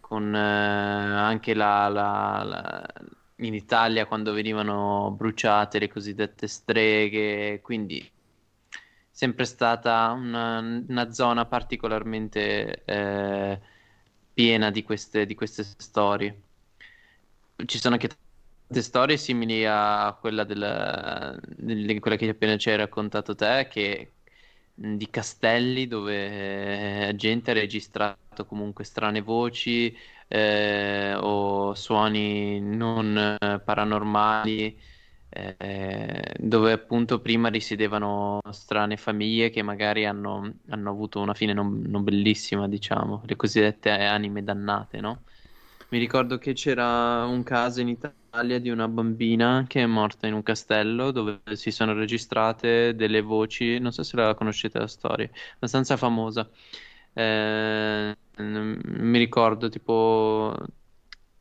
Con 0.00 0.34
eh, 0.34 0.38
anche 0.38 1.54
la, 1.54 1.88
la- 1.88 2.42
la- 2.44 2.86
in 3.36 3.54
Italia 3.54 4.06
quando 4.06 4.32
venivano 4.32 5.10
bruciate 5.12 5.78
le 5.78 5.88
cosiddette 5.88 6.46
streghe, 6.48 7.60
quindi 7.62 8.08
sempre 9.10 9.44
stata 9.44 10.10
una, 10.12 10.58
una 10.58 11.12
zona 11.12 11.46
particolarmente 11.46 12.84
eh, 12.84 13.60
piena 14.32 14.70
di 14.70 14.82
queste, 14.82 15.26
di 15.26 15.34
queste 15.34 15.62
storie. 15.64 16.42
Ci 17.66 17.78
sono 17.78 17.94
anche 17.94 18.08
storie 18.80 19.16
simili 19.16 19.64
a 19.66 20.16
quella, 20.18 20.44
del, 20.44 21.38
del- 21.56 22.00
quella 22.00 22.16
che 22.16 22.28
appena 22.28 22.56
ci 22.56 22.70
hai 22.70 22.76
raccontato 22.76 23.34
te, 23.34 23.68
che 23.70 24.14
mh, 24.74 24.94
di 24.96 25.10
castelli 25.10 25.86
dove 25.86 27.08
eh, 27.08 27.14
gente 27.16 27.50
ha 27.50 27.54
registrato 27.54 28.46
comunque 28.46 28.84
strane 28.84 29.20
voci 29.20 29.94
eh, 30.28 31.14
o 31.16 31.74
suoni 31.74 32.60
non 32.60 33.36
eh, 33.38 33.60
paranormali, 33.60 34.78
eh, 35.28 36.34
dove 36.38 36.72
appunto 36.72 37.20
prima 37.20 37.48
risiedevano 37.48 38.40
strane 38.50 38.96
famiglie 38.96 39.50
che 39.50 39.62
magari 39.62 40.04
hanno, 40.06 40.58
hanno 40.68 40.90
avuto 40.90 41.20
una 41.20 41.34
fine 41.34 41.52
non, 41.52 41.82
non 41.86 42.02
bellissima, 42.04 42.68
diciamo, 42.68 43.22
le 43.26 43.36
cosiddette 43.36 43.90
anime 43.90 44.42
dannate, 44.44 45.00
no? 45.00 45.24
Mi 45.88 45.98
ricordo 45.98 46.38
che 46.38 46.54
c'era 46.54 47.24
un 47.26 47.42
caso 47.42 47.80
in 47.80 47.88
Italia 47.88 48.16
di 48.60 48.70
una 48.70 48.88
bambina 48.88 49.64
che 49.68 49.82
è 49.82 49.86
morta 49.86 50.26
in 50.26 50.32
un 50.32 50.42
castello 50.42 51.10
dove 51.10 51.42
si 51.54 51.70
sono 51.70 51.92
registrate 51.92 52.94
delle 52.94 53.20
voci, 53.20 53.78
non 53.78 53.92
so 53.92 54.02
se 54.02 54.16
la 54.16 54.34
conoscete 54.34 54.78
la 54.78 54.86
storia, 54.86 55.28
abbastanza 55.54 55.98
famosa. 55.98 56.48
Eh, 57.12 58.16
non 58.36 58.80
mi 58.84 59.18
ricordo 59.18 59.68
tipo 59.68 60.54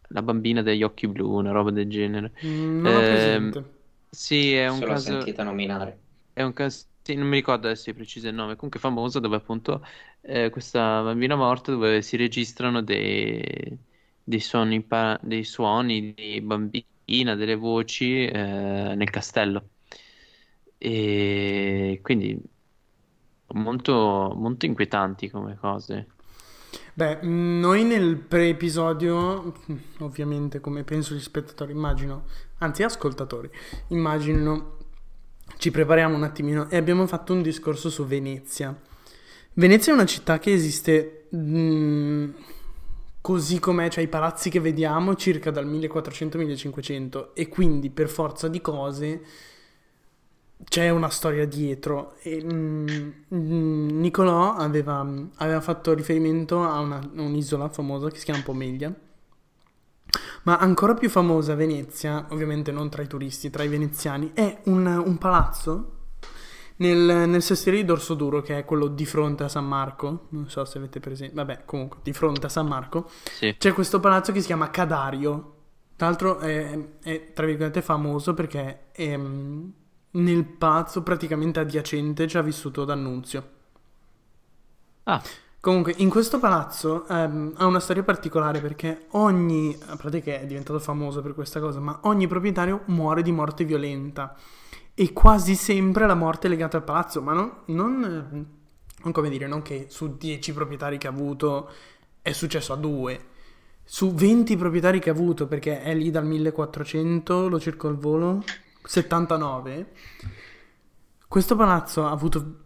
la 0.09 0.21
bambina 0.21 0.61
degli 0.61 0.83
occhi 0.83 1.07
blu, 1.07 1.31
una 1.33 1.51
roba 1.51 1.71
del 1.71 1.89
genere. 1.89 2.33
Mm, 2.45 2.81
Non 2.81 2.95
ho 2.95 3.03
presente. 3.03 3.63
sì, 4.09 4.53
è 4.53 4.67
un 4.67 4.81
Se 4.81 4.85
l'ho 4.85 4.95
caso, 4.95 5.33
sentita 5.35 5.43
nominare. 5.43 5.99
è 6.33 6.41
un 6.43 6.53
caso, 6.53 6.85
sì, 7.01 7.15
non 7.15 7.27
mi 7.27 7.35
ricordo 7.37 7.67
adesso 7.67 7.89
di 7.91 7.95
preciso 7.95 8.27
il 8.27 8.33
nome, 8.35 8.55
comunque 8.55 8.79
famoso 8.79 9.19
dove 9.19 9.35
appunto 9.37 9.85
eh, 10.21 10.49
questa 10.49 11.01
bambina 11.03 11.35
morta 11.35 11.71
dove 11.71 12.01
si 12.01 12.15
registrano 12.17 12.81
dei, 12.81 13.77
dei 14.31 14.39
suoni, 14.39 14.87
dei 15.21 15.43
suoni 15.43 16.13
di 16.13 16.39
bambina, 16.41 17.35
delle 17.35 17.55
voci 17.55 18.25
eh, 18.25 18.93
nel 18.95 19.09
castello. 19.09 19.63
E 20.77 21.99
quindi 22.01 22.41
molto, 23.53 24.33
molto 24.35 24.65
inquietanti 24.65 25.29
come 25.29 25.57
cose. 25.59 26.07
Beh, 26.93 27.19
noi 27.23 27.83
nel 27.83 28.15
pre-episodio, 28.15 29.53
ovviamente 29.99 30.61
come 30.61 30.83
penso 30.83 31.13
gli 31.13 31.19
spettatori 31.19 31.73
immagino, 31.73 32.23
anzi 32.59 32.83
ascoltatori, 32.83 33.49
immaginino, 33.89 34.77
ci 35.57 35.69
prepariamo 35.71 36.15
un 36.15 36.23
attimino 36.23 36.69
e 36.69 36.77
abbiamo 36.77 37.05
fatto 37.05 37.33
un 37.33 37.41
discorso 37.41 37.89
su 37.89 38.05
Venezia. 38.05 38.73
Venezia 39.53 39.91
è 39.91 39.95
una 39.95 40.05
città 40.05 40.39
che 40.39 40.53
esiste 40.53 41.27
mh, 41.29 42.29
così 43.21 43.59
com'è, 43.59 43.89
cioè 43.89 44.03
i 44.03 44.07
palazzi 44.07 44.49
che 44.49 44.59
vediamo 44.59 45.15
circa 45.15 45.51
dal 45.51 45.67
1400-1500 45.67 47.29
e 47.33 47.47
quindi 47.47 47.89
per 47.91 48.09
forza 48.09 48.47
di 48.47 48.59
cose 48.61 49.21
c'è 50.63 50.89
una 50.89 51.09
storia 51.09 51.45
dietro. 51.45 52.15
E, 52.21 52.43
mm, 52.43 53.89
Nicolò 53.99 54.53
aveva, 54.55 55.07
aveva 55.35 55.61
fatto 55.61 55.93
riferimento 55.93 56.61
a 56.63 56.79
una- 56.79 57.09
un'isola 57.15 57.69
famosa 57.69 58.09
che 58.09 58.17
si 58.17 58.25
chiama 58.25 58.41
Pomeglia, 58.43 58.93
ma 60.43 60.57
ancora 60.57 60.93
più 60.93 61.09
famosa 61.09 61.55
Venezia, 61.55 62.25
ovviamente 62.29 62.71
non 62.71 62.89
tra 62.89 63.01
i 63.03 63.07
turisti, 63.07 63.49
tra 63.49 63.63
i 63.63 63.67
veneziani, 63.67 64.31
è 64.33 64.61
un, 64.65 64.85
un 64.85 65.17
palazzo 65.17 65.99
nel, 66.81 67.29
nel 67.29 67.41
sestiere 67.41 67.77
di 67.77 67.85
Dorsoduro, 67.85 68.41
che 68.41 68.57
è 68.57 68.65
quello 68.65 68.87
di 68.87 69.05
fronte 69.05 69.43
a 69.43 69.47
San 69.47 69.65
Marco. 69.65 70.27
Non 70.29 70.49
so 70.49 70.65
se 70.65 70.79
avete 70.79 70.99
presente, 70.99 71.35
vabbè, 71.35 71.61
comunque 71.65 71.99
di 72.01 72.11
fronte 72.11 72.47
a 72.47 72.49
San 72.49 72.67
Marco. 72.67 73.09
Sì. 73.23 73.55
C'è 73.57 73.71
questo 73.71 73.99
palazzo 73.99 74.31
che 74.31 74.41
si 74.41 74.47
chiama 74.47 74.69
Cadario. 74.69 75.55
Tra 75.95 76.07
l'altro 76.07 76.39
è, 76.39 76.77
è, 77.03 77.31
tra 77.33 77.45
virgolette 77.45 77.81
famoso 77.83 78.33
perché 78.33 78.91
è, 78.91 79.15
mm, 79.15 79.69
nel 80.11 80.43
palazzo 80.43 81.03
praticamente 81.03 81.59
adiacente 81.59 82.27
ci 82.27 82.37
ha 82.37 82.41
vissuto 82.41 82.83
D'Annunzio. 82.83 83.49
Ah, 85.03 85.21
Comunque, 85.61 85.93
in 85.97 86.09
questo 86.09 86.39
palazzo 86.39 87.07
ehm, 87.07 87.53
ha 87.57 87.67
una 87.67 87.79
storia 87.79 88.01
particolare 88.01 88.59
perché 88.61 89.05
ogni, 89.09 89.77
a 89.89 89.95
parte 89.95 90.19
che 90.19 90.41
è 90.41 90.47
diventato 90.47 90.79
famoso 90.79 91.21
per 91.21 91.35
questa 91.35 91.59
cosa, 91.59 91.79
ma 91.79 91.99
ogni 92.05 92.25
proprietario 92.25 92.81
muore 92.85 93.21
di 93.21 93.31
morte 93.31 93.63
violenta 93.63 94.35
e 95.01 95.13
quasi 95.13 95.55
sempre 95.55 96.05
la 96.05 96.13
morte 96.13 96.45
è 96.45 96.49
legata 96.51 96.77
al 96.77 96.83
palazzo, 96.83 97.23
ma 97.23 97.33
non, 97.33 97.63
non, 97.65 98.47
non 99.01 99.11
come 99.11 99.29
dire, 99.31 99.47
non 99.47 99.63
che 99.63 99.87
su 99.89 100.15
10 100.15 100.53
proprietari 100.53 100.99
che 100.99 101.07
ha 101.07 101.09
avuto 101.09 101.71
è 102.21 102.31
successo 102.33 102.71
a 102.71 102.75
due, 102.75 103.29
su 103.83 104.13
20 104.13 104.55
proprietari 104.57 104.99
che 104.99 105.09
ha 105.09 105.13
avuto, 105.13 105.47
perché 105.47 105.81
è 105.81 105.95
lì 105.95 106.11
dal 106.11 106.27
1400, 106.27 107.49
lo 107.49 107.59
cerco 107.59 107.87
al 107.87 107.97
volo, 107.97 108.43
79, 108.83 109.91
questo 111.27 111.55
palazzo 111.55 112.05
ha 112.05 112.11
avuto 112.11 112.59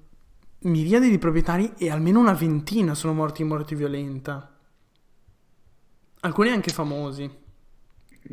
miriadi 0.63 1.09
di 1.09 1.17
proprietari 1.17 1.71
e 1.77 1.89
almeno 1.89 2.19
una 2.19 2.33
ventina 2.33 2.95
sono 2.95 3.13
morti 3.13 3.43
in 3.43 3.47
morte 3.47 3.77
violenta. 3.77 4.57
Alcuni 6.19 6.49
anche 6.49 6.73
famosi. 6.73 7.43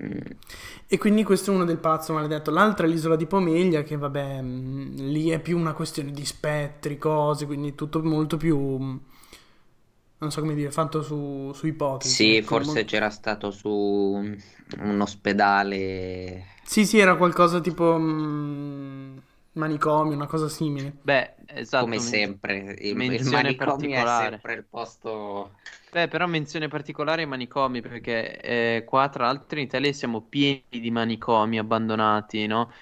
Mm. 0.00 0.20
E 0.86 0.98
quindi 0.98 1.22
questo 1.24 1.50
è 1.50 1.54
uno 1.54 1.64
del 1.64 1.78
palazzo 1.78 2.12
maledetto. 2.12 2.50
L'altra 2.50 2.86
è 2.86 2.88
l'isola 2.88 3.16
di 3.16 3.26
Pomeglia, 3.26 3.82
che 3.82 3.96
vabbè, 3.96 4.40
mh, 4.42 4.94
lì 5.10 5.30
è 5.30 5.40
più 5.40 5.58
una 5.58 5.72
questione 5.74 6.10
di 6.12 6.24
spettri, 6.24 6.98
cose, 6.98 7.46
quindi 7.46 7.74
tutto 7.74 8.02
molto 8.02 8.36
più... 8.36 8.56
mh, 8.58 9.00
non 10.18 10.30
so 10.30 10.40
come 10.40 10.54
dire, 10.54 10.70
fatto 10.70 11.02
su, 11.02 11.50
su 11.52 11.66
ipotesi. 11.66 12.14
Sì, 12.14 12.42
forse 12.42 12.80
mol- 12.80 12.84
c'era 12.84 13.10
stato 13.10 13.50
su 13.50 13.68
un 13.68 15.00
ospedale. 15.00 16.46
Sì, 16.64 16.86
sì, 16.86 16.98
era 16.98 17.16
qualcosa 17.16 17.60
tipo 17.60 17.98
mh, 17.98 19.22
manicomio, 19.52 20.14
una 20.14 20.26
cosa 20.26 20.48
simile. 20.48 20.96
Beh, 21.02 21.34
esatto, 21.46 21.84
Come 21.84 21.98
sempre, 21.98 22.76
il, 22.78 22.96
il 23.12 23.24
manicomio 23.26 23.50
è 23.50 23.54
particolare. 23.54 24.36
sempre 24.36 24.54
il 24.54 24.64
posto. 24.64 25.54
Beh, 25.92 26.08
però 26.08 26.26
menzione 26.26 26.68
particolare 26.68 27.20
ai 27.22 27.28
manicomi, 27.28 27.82
perché 27.82 28.40
eh, 28.40 28.84
qua 28.86 29.10
tra 29.10 29.26
l'altro 29.26 29.58
in 29.58 29.66
Italia 29.66 29.92
siamo 29.92 30.22
pieni 30.22 30.64
di 30.70 30.90
manicomi 30.90 31.58
abbandonati, 31.58 32.46
no? 32.46 32.72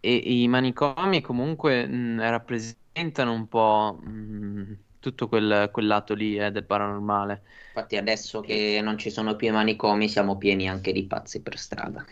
E 0.00 0.14
i 0.14 0.48
manicomi 0.48 1.20
comunque 1.20 1.86
mh, 1.86 2.20
rappresentano 2.20 3.32
un 3.32 3.48
po' 3.48 3.98
mh, 4.02 4.78
tutto 5.00 5.28
quel, 5.28 5.70
quel 5.72 5.86
lato 5.86 6.14
lì 6.14 6.36
eh, 6.38 6.50
del 6.52 6.64
paranormale. 6.64 7.42
Infatti, 7.72 7.96
adesso 7.96 8.40
che 8.40 8.80
non 8.82 8.98
ci 8.98 9.10
sono 9.10 9.36
più 9.36 9.48
i 9.48 9.50
manicomi, 9.52 10.08
siamo 10.08 10.36
pieni 10.36 10.68
anche 10.68 10.92
di 10.92 11.06
pazzi 11.06 11.40
per 11.42 11.58
strada. 11.58 12.04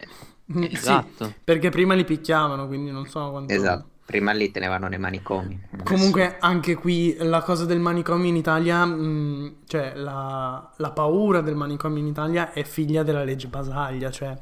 Mm, 0.52 0.72
Sì, 0.72 1.04
Esatto. 1.04 1.40
perché 1.44 1.70
prima 1.70 1.94
li 1.94 2.04
picchiavano, 2.04 2.66
quindi 2.66 2.90
non 2.90 3.06
so 3.06 3.30
quanto... 3.30 3.56
Esatto, 3.56 3.90
prima 4.08 4.32
lì 4.32 4.50
tenevano 4.50 4.88
nei 4.88 4.98
manicomi. 4.98 5.60
Adesso- 5.76 6.14
Comunque 6.14 6.36
anche 6.38 6.74
qui 6.74 7.16
la 7.18 7.42
cosa 7.42 7.64
del 7.64 7.78
manicomio 7.80 8.28
in 8.28 8.36
Italia, 8.36 8.84
mh, 8.84 9.60
cioè 9.66 9.94
la, 9.96 10.70
la 10.76 10.90
paura 10.92 11.40
del 11.40 11.54
manicomio 11.54 11.98
in 12.00 12.06
Italia 12.08 12.52
è 12.52 12.62
figlia 12.64 13.02
della 13.02 13.24
legge 13.24 13.48
Basaglia, 13.48 14.10
cioè 14.10 14.36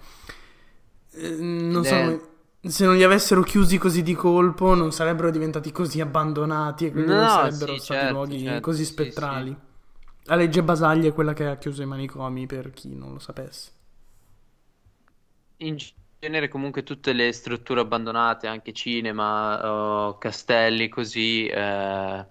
eh, 1.12 1.37
non 1.38 1.85
Ed 1.85 1.85
so, 1.85 2.20
se 2.61 2.85
non 2.85 2.96
li 2.96 3.02
avessero 3.05 3.42
chiusi 3.42 3.79
così 3.79 4.02
di 4.02 4.14
colpo 4.14 4.74
non 4.74 4.90
sarebbero 4.92 5.31
diventati 5.31 5.70
così 5.72 6.00
abbandonati 6.00 6.87
e 6.87 6.92
quindi 6.92 7.14
non 7.14 7.29
No, 7.29 7.29
sarebbero 7.29 7.76
sì, 7.76 7.79
stati 7.79 8.07
certo, 8.07 8.07
luoghi 8.07 8.38
certo, 8.38 8.61
così 8.61 8.85
sì, 8.85 8.85
spettrali. 8.85 9.50
sì. 9.50 9.57
La 10.24 10.35
legge 10.37 10.62
Basaglia 10.62 11.09
è 11.09 11.12
quella 11.14 11.33
che 11.33 11.46
ha 11.46 11.57
chiuso 11.57 11.83
i 11.83 11.87
manicomi 11.87 12.46
per 12.46 12.70
chi 12.72 12.94
non 12.94 13.12
lo 13.12 13.18
sapesse. 13.18 13.70
In 15.59 15.76
genere 16.18 16.48
comunque 16.48 16.83
tutte 16.83 17.12
le 17.12 17.33
strutture 17.33 17.81
abbandonate, 17.81 18.46
anche 18.46 18.72
cinema, 18.72 20.07
o 20.09 20.18
castelli 20.18 20.88
così, 20.88 21.46
eh, 21.46 22.26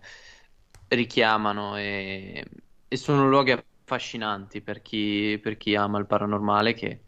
richiamano 0.87 1.77
e, 1.77 2.45
e 2.87 2.97
sono 2.97 3.27
luoghi 3.29 3.51
affascinanti 3.51 4.61
per 4.61 4.81
chi, 4.81 5.39
per 5.41 5.57
chi 5.57 5.75
ama 5.75 5.99
il 5.99 6.05
paranormale 6.07 6.73
che 6.73 7.01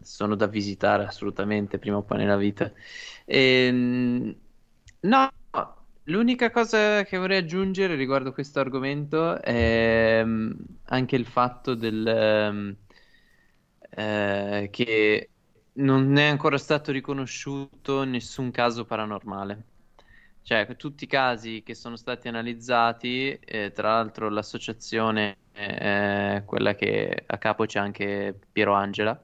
sono 0.00 0.34
da 0.34 0.46
visitare 0.46 1.04
assolutamente 1.04 1.78
prima 1.78 1.98
o 1.98 2.02
poi 2.02 2.18
nella 2.18 2.36
vita. 2.36 2.72
Ehm, 3.24 4.34
no, 5.00 5.30
l'unica 6.04 6.50
cosa 6.50 7.04
che 7.04 7.16
vorrei 7.18 7.38
aggiungere 7.38 7.94
riguardo 7.94 8.32
questo 8.32 8.60
argomento 8.60 9.40
è 9.40 10.22
mm, 10.24 10.50
anche 10.86 11.16
il 11.16 11.26
fatto 11.26 11.74
del, 11.74 12.06
ehm, 12.06 12.76
eh, 13.90 14.68
che 14.70 15.31
non 15.74 16.16
è 16.16 16.24
ancora 16.26 16.58
stato 16.58 16.92
riconosciuto 16.92 18.04
nessun 18.04 18.50
caso 18.50 18.84
paranormale. 18.84 19.66
Cioè, 20.42 20.76
tutti 20.76 21.04
i 21.04 21.06
casi 21.06 21.62
che 21.62 21.74
sono 21.74 21.96
stati 21.96 22.28
analizzati, 22.28 23.30
eh, 23.32 23.70
tra 23.72 23.90
l'altro 23.94 24.28
l'associazione, 24.28 25.38
eh, 25.52 26.42
quella 26.46 26.74
che 26.74 27.24
a 27.26 27.38
capo 27.38 27.64
c'è 27.66 27.78
anche 27.78 28.38
Piero 28.50 28.74
Angela, 28.74 29.22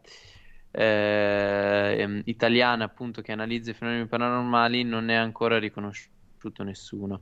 eh, 0.71 1.97
ehm, 1.99 2.23
italiana 2.27 2.85
appunto 2.85 3.21
che 3.23 3.33
analizza 3.33 3.71
i 3.71 3.75
fenomeni 3.75 4.07
paranormali, 4.07 4.85
non 4.85 5.09
è 5.09 5.15
ancora 5.15 5.59
riconosciuto 5.59 6.63
nessuno. 6.63 7.21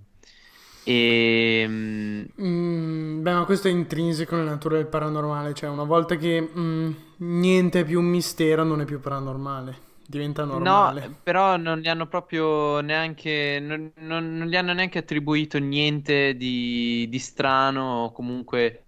E, 0.89 1.65
mm, 1.69 2.27
Mm, 2.41 3.23
beh, 3.23 3.33
ma 3.33 3.45
questo 3.45 3.69
è 3.69 3.71
intrinseco 3.71 4.37
nella 4.37 4.51
natura 4.51 4.77
del 4.77 4.87
paranormale, 4.87 5.55
cioè 5.55 5.71
una 5.71 5.85
volta 5.85 6.17
che 6.17 6.41
mm, 6.57 6.93
niente 7.19 7.81
è 7.81 7.85
più 7.85 7.99
un 8.01 8.07
mistero 8.07 8.63
non 8.63 8.81
è 8.83 8.85
più 8.85 9.01
paranormale, 9.01 9.77
diventa 10.07 10.45
No, 10.49 10.95
normale. 10.99 11.25
però 11.25 11.57
non 11.57 11.79
gli 11.81 11.89
hanno 11.89 12.07
proprio 12.07 12.81
neanche, 12.81 13.59
non, 13.61 13.93
non- 13.97 14.37
non 14.37 14.47
gli 14.47 14.55
hanno 14.57 14.73
neanche 14.73 14.99
attribuito 14.99 15.59
niente 15.59 16.37
di, 16.37 17.07
di 17.11 17.19
strano 17.19 18.05
o 18.05 18.13
comunque, 18.13 18.87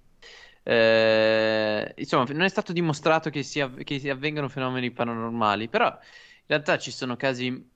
eh, 0.62 1.92
insomma, 1.96 2.24
non 2.32 2.42
è 2.42 2.48
stato 2.48 2.72
dimostrato 2.72 3.28
che, 3.30 3.42
sia, 3.42 3.68
che 3.70 3.98
si 3.98 4.08
avvengano 4.08 4.48
fenomeni 4.48 4.92
paranormali, 4.92 5.68
però 5.68 5.87
in 5.88 5.98
realtà 6.46 6.78
ci 6.78 6.90
sono 6.92 7.16
casi 7.16 7.70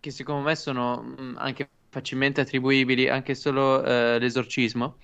che 0.00 0.10
secondo 0.10 0.42
me 0.42 0.56
sono 0.56 1.00
mh, 1.02 1.36
anche 1.38 1.70
facilmente 1.90 2.40
attribuibili, 2.40 3.08
anche 3.08 3.34
solo 3.34 3.82
eh, 3.84 4.18
l'esorcismo, 4.18 4.98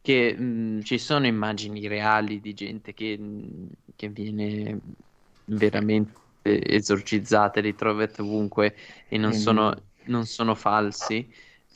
che 0.00 0.34
mh, 0.36 0.82
ci 0.82 0.98
sono 0.98 1.26
immagini 1.26 1.86
reali 1.86 2.40
di 2.40 2.54
gente 2.54 2.92
che, 2.94 3.16
mh, 3.18 3.68
che 3.96 4.08
viene 4.10 4.80
veramente 5.44 6.20
esorcizzata, 6.42 7.60
li 7.60 7.74
trovate 7.74 8.22
ovunque 8.22 8.74
e 9.08 9.16
non 9.18 9.30
Mm. 9.30 9.34
sono, 9.34 9.88
non 10.06 10.26
sono 10.26 10.54
falsi. 10.54 11.32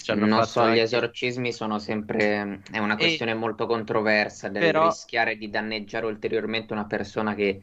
Non 0.09 0.29
fatto 0.35 0.42
so, 0.42 0.61
gli 0.68 0.79
anche- 0.79 0.83
esorcismi 0.83 1.52
sono 1.52 1.79
sempre, 1.79 2.62
è 2.70 2.79
una 2.79 2.94
E- 2.94 2.98
questione 2.98 3.35
molto 3.35 3.66
controversa, 3.66 4.48
del 4.48 4.62
però- 4.64 4.85
rischiare 4.87 5.37
di 5.37 5.48
danneggiare 5.50 6.07
ulteriormente 6.07 6.72
una 6.72 6.87
persona 6.87 7.35
che, 7.35 7.61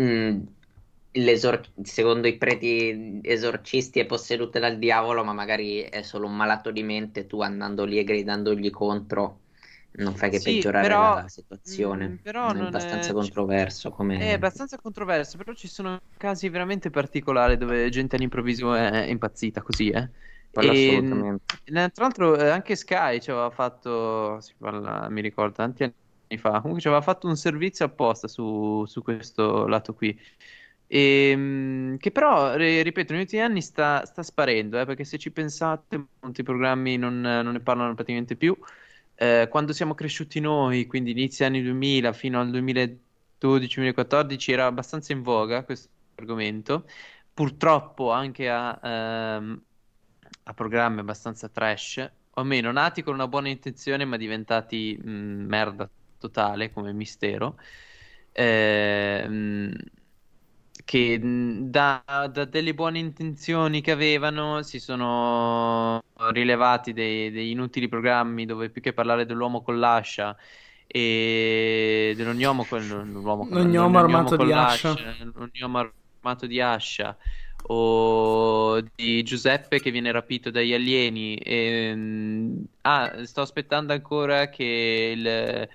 mm, 0.00 0.40
l'esor- 0.40 0.65
secondo 1.82 2.26
i 2.28 2.36
preti 2.38 3.20
esorcisti, 3.22 4.00
è 4.00 4.06
posseduta 4.06 4.58
dal 4.58 4.78
diavolo, 4.78 5.24
ma 5.24 5.32
magari 5.32 5.80
è 5.82 6.02
solo 6.02 6.26
un 6.26 6.36
malato 6.36 6.70
di 6.70 6.82
mente, 6.82 7.26
tu 7.26 7.40
andando 7.42 7.84
lì 7.84 7.98
e 7.98 8.04
gridandogli 8.04 8.70
contro, 8.70 9.44
non 9.92 10.14
fai 10.16 10.30
che 10.30 10.40
Sì, 10.40 10.42
peggiorare 10.42 10.96
però- 10.96 11.22
la 11.22 11.28
situazione. 11.28 12.08
mm, 12.08 12.16
però 12.22 12.52
è 12.52 12.60
è- 12.60 12.60
abbastanza 12.60 13.12
ci- 13.16 13.32
controverso 13.32 13.90
come... 13.90 14.16
È 14.18 14.32
abbastanza 14.32 14.78
controverso, 14.78 15.36
però 15.36 15.52
ci 15.52 15.68
sono 15.68 15.98
casi 16.16 16.48
veramente 16.48 16.88
particolari 16.90 17.56
dove 17.58 17.90
gente 17.90 18.16
all'improvviso 18.16 18.74
è 18.74 19.04
impazzita 19.08 19.62
così, 19.62 19.90
eh. 19.90 20.10
Quello 20.50 20.70
E, 20.70 20.72
assolutamente. 20.72 21.44
eh, 21.64 21.90
tra 21.90 22.04
l'altro 22.04 22.36
eh, 22.38 22.48
anche 22.48 22.76
Sky 22.76 23.20
ci 23.20 23.30
aveva 23.30 23.50
fatto, 23.50 24.40
si 24.40 24.54
parla, 24.56 25.08
mi 25.10 25.20
ricordo, 25.20 25.52
tanti 25.54 25.82
anni 25.82 25.94
fa, 26.40 26.52
comunque 26.60 26.80
ci 26.80 26.86
aveva 26.88 27.02
fatto 27.02 27.26
un 27.26 27.36
servizio 27.36 27.84
apposta 27.84 28.26
su, 28.28 28.84
su 28.86 29.02
questo 29.02 29.66
lato 29.66 29.94
qui. 29.94 30.18
E, 30.88 31.34
mh, 31.36 31.96
che 31.98 32.10
però, 32.12 32.54
ri- 32.56 32.82
ripeto, 32.82 33.12
negli 33.12 33.22
ultimi 33.22 33.42
anni 33.42 33.60
sta, 33.62 34.04
sta 34.06 34.22
sparendo, 34.22 34.78
eh, 34.80 34.84
perché 34.86 35.04
se 35.04 35.18
ci 35.18 35.30
pensate, 35.32 36.08
molti 36.20 36.42
programmi 36.42 36.96
non, 36.96 37.20
non 37.20 37.52
ne 37.52 37.60
parlano 37.60 37.94
praticamente 37.94 38.36
più. 38.36 38.56
Eh, 39.14 39.48
quando 39.50 39.72
siamo 39.72 39.94
cresciuti 39.94 40.40
noi, 40.40 40.86
quindi 40.86 41.10
inizi 41.12 41.44
anni 41.44 41.62
2000 41.62 42.12
fino 42.12 42.38
al 42.40 42.50
2012-2014, 42.50 44.52
era 44.52 44.66
abbastanza 44.66 45.12
in 45.12 45.22
voga 45.22 45.64
questo 45.64 45.88
argomento. 46.16 46.86
Purtroppo 47.32 48.10
anche 48.12 48.48
a, 48.48 48.78
ehm, 48.82 49.62
a 50.44 50.54
programmi 50.54 51.00
abbastanza 51.00 51.48
trash, 51.48 52.12
o 52.38 52.42
meno 52.44 52.70
nati 52.72 53.02
con 53.02 53.14
una 53.14 53.28
buona 53.28 53.48
intenzione, 53.48 54.04
ma 54.04 54.16
diventati 54.16 54.96
mh, 54.96 55.10
merda 55.46 55.90
totale 56.18 56.72
come 56.72 56.92
mistero. 56.92 57.58
Ehm, 58.32 59.72
che 60.84 61.18
da, 61.22 62.02
da 62.30 62.44
delle 62.44 62.74
buone 62.74 62.98
intenzioni 62.98 63.80
che 63.80 63.90
avevano 63.90 64.62
si 64.62 64.78
sono 64.78 66.02
rilevati 66.30 66.92
dei, 66.92 67.30
dei 67.30 67.50
inutili 67.50 67.88
programmi 67.88 68.46
dove 68.46 68.70
più 68.70 68.80
che 68.80 68.92
parlare 68.92 69.26
dell'uomo 69.26 69.62
con 69.62 69.78
l'ascia 69.78 70.36
e 70.86 72.14
dell'ognomo 72.16 72.64
con 72.64 72.86
l'uomo 72.86 73.48
con, 73.48 73.58
L'ognomo 73.58 73.98
armato 73.98 74.36
con 74.36 74.46
di 74.46 74.52
l'ascia, 74.52 74.90
ascia. 74.90 75.16
l'ognomo 75.34 75.90
armato 76.20 76.46
di 76.46 76.60
ascia 76.60 77.16
o 77.68 78.80
di 78.94 79.22
Giuseppe 79.24 79.80
che 79.80 79.90
viene 79.90 80.12
rapito 80.12 80.50
dagli 80.50 80.72
alieni 80.72 81.36
e, 81.36 82.62
ah, 82.82 83.24
sto 83.24 83.40
aspettando 83.40 83.92
ancora 83.92 84.48
che 84.48 85.12
il 85.16 85.68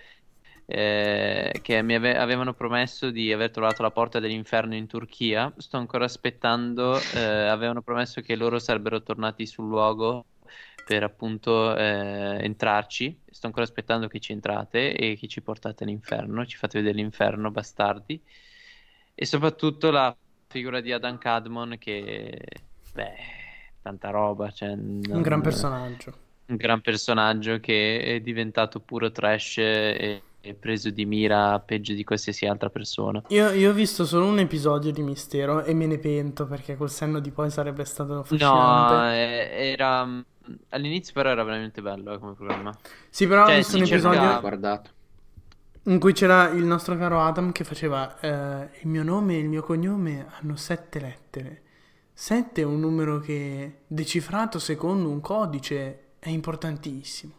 eh, 0.72 1.60
che 1.62 1.82
mi 1.82 1.96
ave- 1.96 2.18
avevano 2.18 2.54
promesso 2.54 3.10
di 3.12 3.32
aver 3.32 3.52
trovato 3.52 3.82
la 3.82 3.92
porta 3.92 4.20
dell'inferno 4.20 4.76
in 4.76 4.88
Turchia. 4.88 5.52
Sto 5.58 5.78
ancora 5.78 6.06
aspettando, 6.06 7.00
eh, 7.16 7.20
avevano 7.48 7.82
promesso 7.82 8.22
che 8.22 8.36
loro 8.36 8.60
sarebbero 8.60 9.02
tornati 9.04 9.46
sul 9.46 9.68
luogo 9.68 10.26
per 10.86 11.04
appunto 11.04 11.76
eh, 11.76 12.40
entrarci. 12.42 13.20
Sto 13.30 13.46
ancora 13.48 13.66
aspettando 13.66 14.08
che 14.08 14.20
ci 14.20 14.32
entrate 14.32 14.94
e 14.96 15.16
che 15.16 15.28
ci 15.28 15.42
portate 15.42 15.84
all'inferno, 15.84 16.46
ci 16.46 16.58
fate 16.58 16.80
vedere 16.80 16.98
l'inferno, 16.98 17.52
bastardi. 17.52 18.20
E 19.14 19.26
soprattutto 19.26 19.92
la 19.92 20.16
figura 20.48 20.82
di 20.82 20.92
Adam 20.92 21.18
Cadmon 21.18 21.76
che, 21.80 22.40
beh, 22.94 23.14
tanta 23.82 24.10
roba, 24.10 24.50
cioè, 24.52 24.70
Un 24.70 25.00
non- 25.04 25.22
gran 25.22 25.42
personaggio. 25.42 26.14
un 26.48 26.56
gran 26.58 26.82
personaggio 26.82 27.60
che 27.60 28.02
è 28.02 28.20
diventato 28.20 28.80
puro 28.82 29.12
trash 29.12 29.58
e, 29.60 30.22
preso 30.60 30.90
di 30.90 31.06
mira 31.06 31.60
peggio 31.60 31.94
di 31.94 32.04
qualsiasi 32.04 32.46
altra 32.46 32.70
persona. 32.70 33.22
Io, 33.30 33.50
io 33.52 33.70
ho 33.72 33.74
visto 33.74 34.06
solo 34.06 34.26
un 34.26 34.40
episodio 34.40 34.92
di 34.92 35.02
Mistero 35.02 35.64
e 35.64 35.74
me 35.74 35.86
ne 35.88 35.98
pento 35.98 36.46
perché 36.46 36.76
col 36.76 36.90
senno 36.90 37.20
di 37.20 37.32
poi 37.32 37.50
sarebbe 37.50 37.86
stato 37.86 38.14
No, 38.14 38.20
affascinante. 38.20 39.16
eh, 39.52 39.72
era 39.72 40.24
all'inizio 40.70 41.14
però 41.14 41.30
era 41.30 41.44
veramente 41.44 41.82
bello 41.82 42.14
eh, 42.14 42.20
come 42.20 42.34
programma. 42.34 42.76
Sì, 43.10 43.28
però 43.28 43.48
ho 43.48 43.48
Cioè, 43.48 43.56
visto 43.58 43.72
si 43.72 43.78
un 43.78 43.84
episodio 43.84 44.40
guardato. 44.40 44.92
in 45.84 46.00
cui 46.00 46.14
c'era 46.14 46.50
il 46.50 46.64
nostro 46.64 46.96
caro 46.98 47.22
Adam 47.22 47.52
che 47.52 47.64
faceva 47.64 48.20
eh, 48.20 48.70
il 48.82 48.88
mio 48.88 49.04
nome 49.04 49.36
e 49.36 49.40
il 49.40 49.50
mio 49.50 49.64
cognome 49.64 50.28
hanno 50.40 50.56
sette 50.56 51.00
lettere. 51.00 51.62
Sette 52.14 52.62
è 52.62 52.66
un 52.66 52.80
numero 52.80 53.20
che 53.20 53.82
decifrato 53.88 54.60
secondo 54.60 55.10
un 55.10 55.22
codice 55.22 56.10
è 56.20 56.30
importantissimo. 56.30 57.34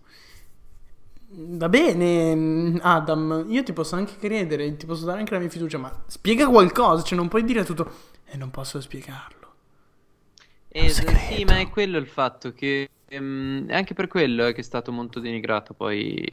Va 1.34 1.68
bene, 1.70 2.34
mm, 2.34 2.76
Adam, 2.82 3.46
io 3.48 3.62
ti 3.62 3.72
posso 3.72 3.96
anche 3.96 4.16
credere, 4.18 4.76
ti 4.76 4.84
posso 4.86 5.04
dare 5.06 5.18
anche 5.20 5.32
la 5.32 5.38
mia 5.40 5.48
fiducia, 5.48 5.78
ma 5.78 6.04
spiega 6.06 6.46
qualcosa, 6.48 7.02
cioè 7.02 7.16
non 7.16 7.28
puoi 7.28 7.44
dire 7.44 7.64
tutto 7.64 7.90
e 8.26 8.36
non 8.36 8.50
posso 8.50 8.80
spiegarlo. 8.80 9.40
È 10.76 10.86
E, 10.86 10.88
segreto. 10.88 11.14
sì, 11.18 11.44
ma 11.44 11.58
è 11.60 11.68
quello 11.68 11.98
il 11.98 12.06
fatto 12.06 12.52
che 12.52 12.88
ehm, 13.06 13.66
è 13.68 13.74
anche 13.74 13.94
per 13.94 14.08
quello 14.08 14.46
eh, 14.46 14.52
che 14.54 14.60
è 14.60 14.64
stato 14.64 14.90
molto 14.90 15.20
denigrato 15.20 15.74
poi 15.74 16.26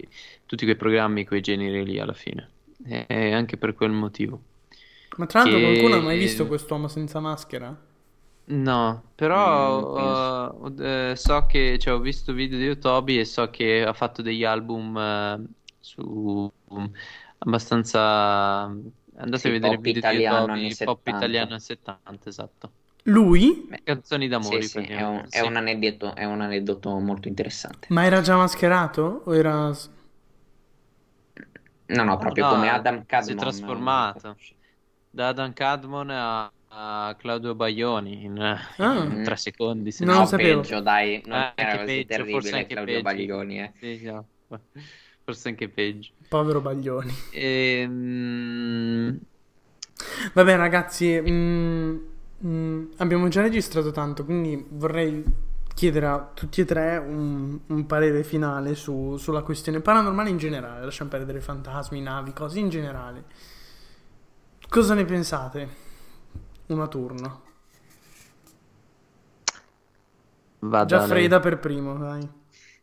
tutti 0.46 0.64
quei 0.64 0.78
programmi, 0.78 1.26
quei 1.26 1.42
generi 1.42 1.84
lì 1.86 2.00
alla 2.00 2.14
fine. 2.14 2.50
È 2.84 3.06
è 3.08 3.32
anche 3.32 3.58
per 3.58 3.74
quel 3.76 3.92
motivo. 3.92 4.42
Ma 5.18 5.28
tra 5.28 5.42
l'altro 5.42 5.60
Che- 5.60 5.60
qualcuno 5.60 5.98
ha 5.98 6.02
mai 6.02 6.18
visto 6.18 6.48
quest'uomo 6.48 6.88
senza 6.88 7.20
maschera? 7.20 7.78
No, 8.52 9.12
Mm, 9.36 9.84
però 9.94 10.18
uh, 10.50 10.60
ho- 10.66 10.74
eh, 10.84 11.16
so 11.16 11.46
che 11.46 11.78
cioè, 11.78 11.94
ho 11.94 12.00
visto 12.00 12.34
video 12.34 12.58
di 12.58 12.68
Otobi 12.70 13.20
e 13.20 13.26
so 13.26 13.50
che 13.52 13.84
ha 13.86 13.94
fatto 13.94 14.24
degli 14.24 14.44
album 14.44 14.98
eh, 14.98 15.46
su 15.80 16.52
um, 16.70 16.92
abbastanza 17.38 18.64
andate 18.64 19.48
Sì, 19.48 19.50
a 19.50 19.52
vedere 19.52 19.78
pop 19.78 19.78
video 19.78 20.02
di 20.02 20.18
italiano 20.18 20.52
Otobi, 20.58 20.74
anni 20.74 20.78
pop 20.82 21.06
70. 21.06 21.48
italiano 21.48 21.52
anni 21.52 21.60
70, 21.60 22.30
esatto. 22.30 22.74
Lui? 23.06 23.78
Canzoni 23.84 24.28
d'amore, 24.28 24.62
sì, 24.62 24.64
sì, 24.64 24.84
è 24.86 25.02
un, 25.04 25.26
praticamente, 25.26 25.30
è 25.30 25.40
sì. 25.40 25.42
un 25.42 25.56
aneddoto, 25.56 26.16
è 26.16 26.26
un 26.26 26.42
aneddoto 26.42 26.98
molto 27.00 27.28
interessante. 27.28 27.90
Ma 27.90 28.06
era 28.06 28.22
già 28.22 28.38
mascherato? 28.38 29.24
O 29.26 29.36
era... 29.36 29.72
No, 31.88 32.04
no, 32.04 32.18
proprio 32.18 32.46
No, 32.46 32.46
come 32.46 32.70
Adam 32.70 33.06
si 33.18 33.32
è 33.32 33.36
Cadman. 33.36 33.36
trasformato. 33.36 34.38
Da 35.10 35.30
Adam 35.30 35.54
Cadmon 35.54 36.10
a, 36.12 36.52
a 36.72 37.16
Claudio 37.18 37.56
Baglioni 37.56 38.24
in, 38.26 38.40
Ah. 38.78 39.04
in 39.04 39.24
tre 39.24 39.36
secondi. 39.38 39.92
se 39.92 40.06
Non 40.06 40.16
No, 40.16 40.20
lo 40.20 40.26
sapevo. 40.26 40.62
peggio, 40.62 40.80
dai, 40.82 41.22
non 41.26 41.38
Eh, 41.40 41.54
era 41.56 41.78
così 41.80 42.06
peggio, 42.06 42.26
forse 42.26 42.52
terribile 42.52 42.58
anche 42.58 42.68
Claudio 42.68 43.02
peggio. 43.02 43.02
Baglioni, 43.02 43.60
eh. 43.62 43.74
Sì, 43.80 44.02
no. 44.04 44.28
Forse 45.24 45.50
anche 45.50 45.70
peggio. 45.70 46.14
Povero 46.28 46.62
Baglioni. 46.62 47.14
Ehm, 47.32 49.20
Vabbè 50.34 50.56
ragazzi, 50.56 51.20
mm, 51.20 51.98
mm, 52.46 52.86
abbiamo 52.98 53.28
già 53.28 53.42
registrato 53.42 53.92
tanto, 53.92 54.24
quindi 54.26 54.66
vorrei 54.70 55.24
chiedere 55.74 56.06
a 56.08 56.32
tutti 56.34 56.62
e 56.62 56.66
tre 56.66 56.98
un, 56.98 57.60
un 57.68 57.86
parere 57.86 58.24
finale 58.24 58.76
su- 58.76 59.18
sulla 59.18 59.42
questione 59.42 59.82
paranormale 59.82 60.30
in 60.30 60.38
generale. 60.38 60.84
Lasciamo 60.86 61.10
perdere 61.10 61.42
fantasmi, 61.42 62.02
navi, 62.02 62.32
cose 62.34 62.60
in 62.60 62.70
generale. 62.70 63.24
Cosa 64.70 64.94
ne 64.94 65.06
pensate? 65.06 65.88
Uno 66.70 66.84
a 66.84 66.88
turno. 66.88 67.42
vada 70.60 70.86
Già. 70.86 71.08
Freda 71.08 71.40
per 71.40 71.58
primo, 71.58 71.98
dai. 71.98 72.28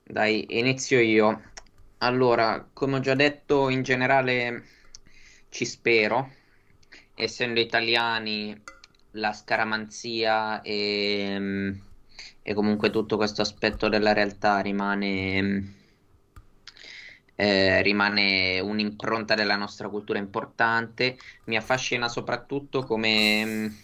Dai, 0.03 0.59
inizio 0.59 0.99
io. 0.99 1.43
Allora, 1.99 2.69
come 2.73 2.97
ho 2.97 3.01
già 3.01 3.15
detto, 3.15 3.69
in 3.69 3.83
generale 3.83 4.65
ci 5.51 5.65
spero. 5.65 6.33
Essendo 7.15 7.61
italiani, 7.61 8.61
la 9.13 9.33
scaramanzia 9.33 10.63
e, 10.63 11.81
e 12.43 12.55
comunque 12.55 12.91
tutto 12.91 13.17
questo 13.17 13.43
aspetto 13.43 13.89
della 13.89 14.13
realtà 14.13 14.59
rimane, 14.59 15.76
eh, 17.37 17.83
rimane 17.83 18.59
un'impronta 18.61 19.35
della 19.35 19.57
nostra 19.57 19.89
cultura 19.89 20.19
importante. 20.19 21.17
Mi 21.45 21.57
affascina 21.57 22.09
soprattutto 22.09 22.83
come 22.83 23.45
mh, 23.45 23.77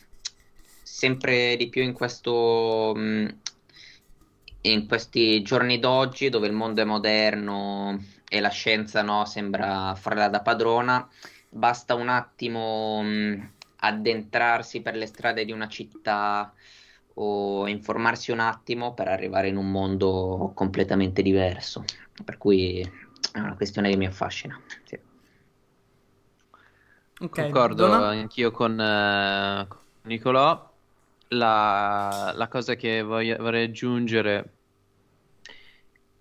sempre 0.82 1.56
di 1.56 1.68
più 1.68 1.82
in 1.82 1.92
questo, 1.92 2.92
mh, 2.96 3.36
in 4.62 4.86
questi 4.88 5.42
giorni 5.42 5.78
d'oggi 5.78 6.28
dove 6.28 6.46
il 6.46 6.52
mondo 6.52 6.80
è 6.80 6.84
moderno 6.84 7.98
e 8.28 8.40
la 8.40 8.48
scienza 8.48 9.02
no, 9.02 9.24
sembra 9.26 9.94
farla 9.94 10.28
da 10.28 10.40
padrona, 10.40 11.06
basta 11.48 11.94
un 11.94 12.08
attimo 12.08 13.02
mh, 13.02 13.50
addentrarsi 13.76 14.80
per 14.80 14.96
le 14.96 15.06
strade 15.06 15.44
di 15.44 15.52
una 15.52 15.68
città 15.68 16.52
o 17.14 17.66
informarsi 17.68 18.30
un 18.30 18.40
attimo 18.40 18.94
per 18.94 19.08
arrivare 19.08 19.48
in 19.48 19.56
un 19.56 19.70
mondo 19.70 20.52
completamente 20.54 21.20
diverso. 21.20 21.84
Per 22.24 22.38
cui 22.38 22.88
è 23.32 23.38
una 23.40 23.54
questione 23.56 23.90
che 23.90 23.96
mi 23.96 24.06
affascina. 24.06 24.60
Sì. 24.84 24.98
Ok, 27.20 27.30
Concordo 27.30 27.86
Donna? 27.86 28.08
anch'io 28.08 28.50
con, 28.50 28.78
eh, 28.80 29.66
con 29.68 29.78
Nicolò. 30.02 30.70
La, 31.28 32.32
la 32.36 32.48
cosa 32.48 32.74
che 32.74 33.02
voglio- 33.02 33.36
vorrei 33.38 33.64
aggiungere 33.64 34.58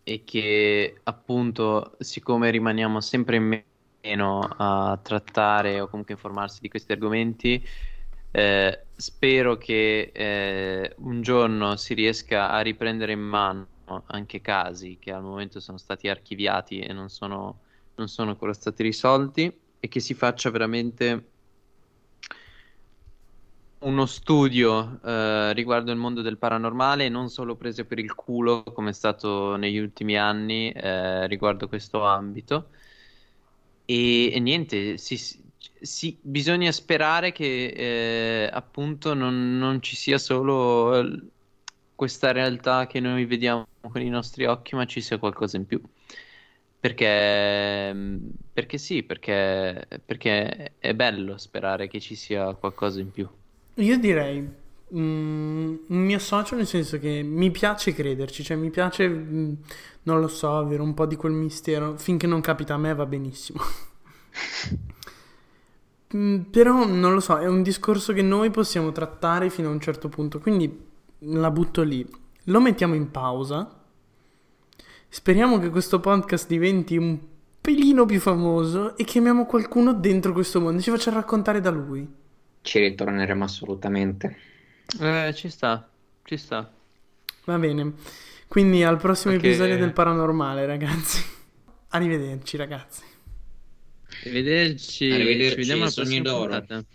è 0.04 0.24
che 0.24 1.00
appunto, 1.04 1.96
siccome 2.00 2.50
rimaniamo 2.50 3.00
sempre 3.02 3.36
in 3.38 3.64
meno 4.04 4.40
a 4.58 5.00
trattare 5.02 5.80
o 5.80 5.88
comunque 5.88 6.14
informarsi 6.14 6.60
di 6.62 6.70
questi 6.70 6.92
argomenti, 6.92 7.64
eh, 8.32 8.88
spero 8.96 9.58
che 9.58 10.12
eh, 10.14 10.96
un 11.00 11.22
giorno 11.22 11.76
si 11.76 11.94
riesca 11.94 12.50
a 12.50 12.62
riprendere 12.62 13.12
in 13.12 13.20
mano 13.20 13.68
anche 14.08 14.42
casi 14.42 14.98
che 15.00 15.12
al 15.12 15.24
momento 15.24 15.60
sono 15.60 15.78
stati 15.78 16.08
archiviati 16.10 16.80
e 16.80 16.94
non 16.94 17.10
sono, 17.10 17.62
non 17.96 18.08
sono 18.08 18.32
ancora 18.32 18.54
stati 18.54 18.84
risolti 18.84 19.62
e 19.80 19.88
che 19.88 20.00
si 20.00 20.14
faccia 20.14 20.50
veramente 20.52 21.32
uno 23.80 24.06
studio 24.06 25.02
eh, 25.04 25.54
riguardo 25.54 25.92
il 25.92 25.98
mondo 25.98 26.22
del 26.22 26.38
paranormale, 26.38 27.10
non 27.10 27.30
solo 27.30 27.56
prese 27.56 27.86
per 27.86 27.98
il 28.00 28.14
culo 28.14 28.62
come 28.64 28.92
è 28.92 28.94
stato 28.94 29.56
negli 29.56 29.78
ultimi 29.80 30.18
anni 30.18 30.72
eh, 30.72 31.26
riguardo 31.28 31.68
questo 31.68 32.04
ambito. 32.06 32.70
E, 33.86 34.32
e 34.34 34.40
niente, 34.40 34.98
si- 34.98 35.18
si- 35.82 36.20
bisogna 36.24 36.72
sperare 36.72 37.32
che 37.32 38.44
eh, 38.46 38.50
appunto 38.52 39.14
non, 39.14 39.58
non 39.58 39.82
ci 39.82 39.96
sia 39.96 40.18
solo 40.18 41.04
questa 42.02 42.32
realtà 42.32 42.88
che 42.88 43.00
noi 43.00 43.26
vediamo 43.26 43.68
con 43.92 44.02
i 44.02 44.10
nostri 44.10 44.46
occhi, 44.46 44.74
ma 44.76 44.86
ci 44.88 45.02
sia 45.02 45.20
qualcosa 45.20 45.58
in 45.58 45.66
più. 45.68 45.80
Perché, 46.80 47.94
perché 48.52 48.78
sì, 48.80 49.04
perché, 49.04 49.88
perché 50.04 50.78
è 50.80 50.96
bello 50.96 51.38
sperare 51.38 51.88
che 51.88 52.00
ci 52.00 52.16
sia 52.16 52.56
qualcosa 52.56 53.00
in 53.00 53.12
più. 53.12 53.30
Io 53.76 53.98
direi 53.98 54.42
mm, 54.96 55.76
mi 55.88 56.14
associo 56.14 56.56
nel 56.56 56.68
senso 56.68 57.00
che 57.00 57.22
mi 57.24 57.52
piace 57.52 57.94
crederci, 57.94 58.44
cioè 58.44 58.58
mi 58.58 58.70
piace, 58.70 59.08
mm, 59.08 59.54
non 60.04 60.20
lo 60.20 60.28
so, 60.28 60.58
avere 60.58 60.82
un 60.82 60.94
po' 60.94 61.06
di 61.06 61.16
quel 61.16 61.32
mistero. 61.34 61.98
Finché 61.98 62.28
non 62.28 62.42
capita 62.42 62.74
a 62.76 62.78
me 62.78 62.94
va 62.94 63.06
benissimo. 63.06 63.60
Mm, 66.16 66.42
Però 66.52 66.86
non 66.86 67.14
lo 67.14 67.20
so, 67.20 67.38
è 67.38 67.48
un 67.48 67.64
discorso 67.64 68.14
che 68.14 68.22
noi 68.22 68.50
possiamo 68.52 68.92
trattare 68.92 69.50
fino 69.50 69.70
a 69.70 69.72
un 69.72 69.80
certo 69.80 70.10
punto, 70.10 70.40
quindi 70.40 70.90
la 71.24 71.52
butto 71.52 71.82
lì. 71.84 72.08
Lo 72.46 72.60
mettiamo 72.62 72.94
in 72.96 73.12
pausa. 73.12 73.80
Speriamo 75.08 75.60
che 75.60 75.70
questo 75.70 76.00
podcast 76.00 76.48
diventi 76.48 76.96
un 76.98 77.20
pelino 77.60 78.06
più 78.06 78.20
famoso 78.20 78.96
e 78.98 79.04
chiamiamo 79.04 79.46
qualcuno 79.46 79.94
dentro 79.94 80.32
questo 80.34 80.60
mondo 80.62 80.80
e 80.80 80.82
ci 80.84 80.90
faccia 80.90 81.12
raccontare 81.12 81.60
da 81.60 81.70
lui. 81.70 82.08
Ci 82.62 82.80
ritorneremo 82.80 83.44
assolutamente. 83.44 84.38
Eh, 85.00 85.34
ci 85.36 85.50
sta, 85.50 85.90
ci 86.24 86.38
sta. 86.38 86.72
Va 87.46 87.58
bene. 87.58 87.94
Quindi 88.48 88.84
al 88.84 88.98
prossimo 88.98 89.34
Anche- 89.34 89.48
episodio 89.48 89.78
del 89.78 89.94
paranormale, 89.94 90.66
ragazzi. 90.66 91.24
Arrivederci, 91.90 92.58
ragazzi. 92.58 93.02
Arrivederci, 94.24 95.12
Arrivederci, 95.12 95.50
ci 95.50 95.56
vediamo 95.56 95.82
alla 95.84 95.90
sogni 95.92 96.22
prossima 96.22 96.38
d'oro. 96.46 96.58
puntata. 96.58 96.86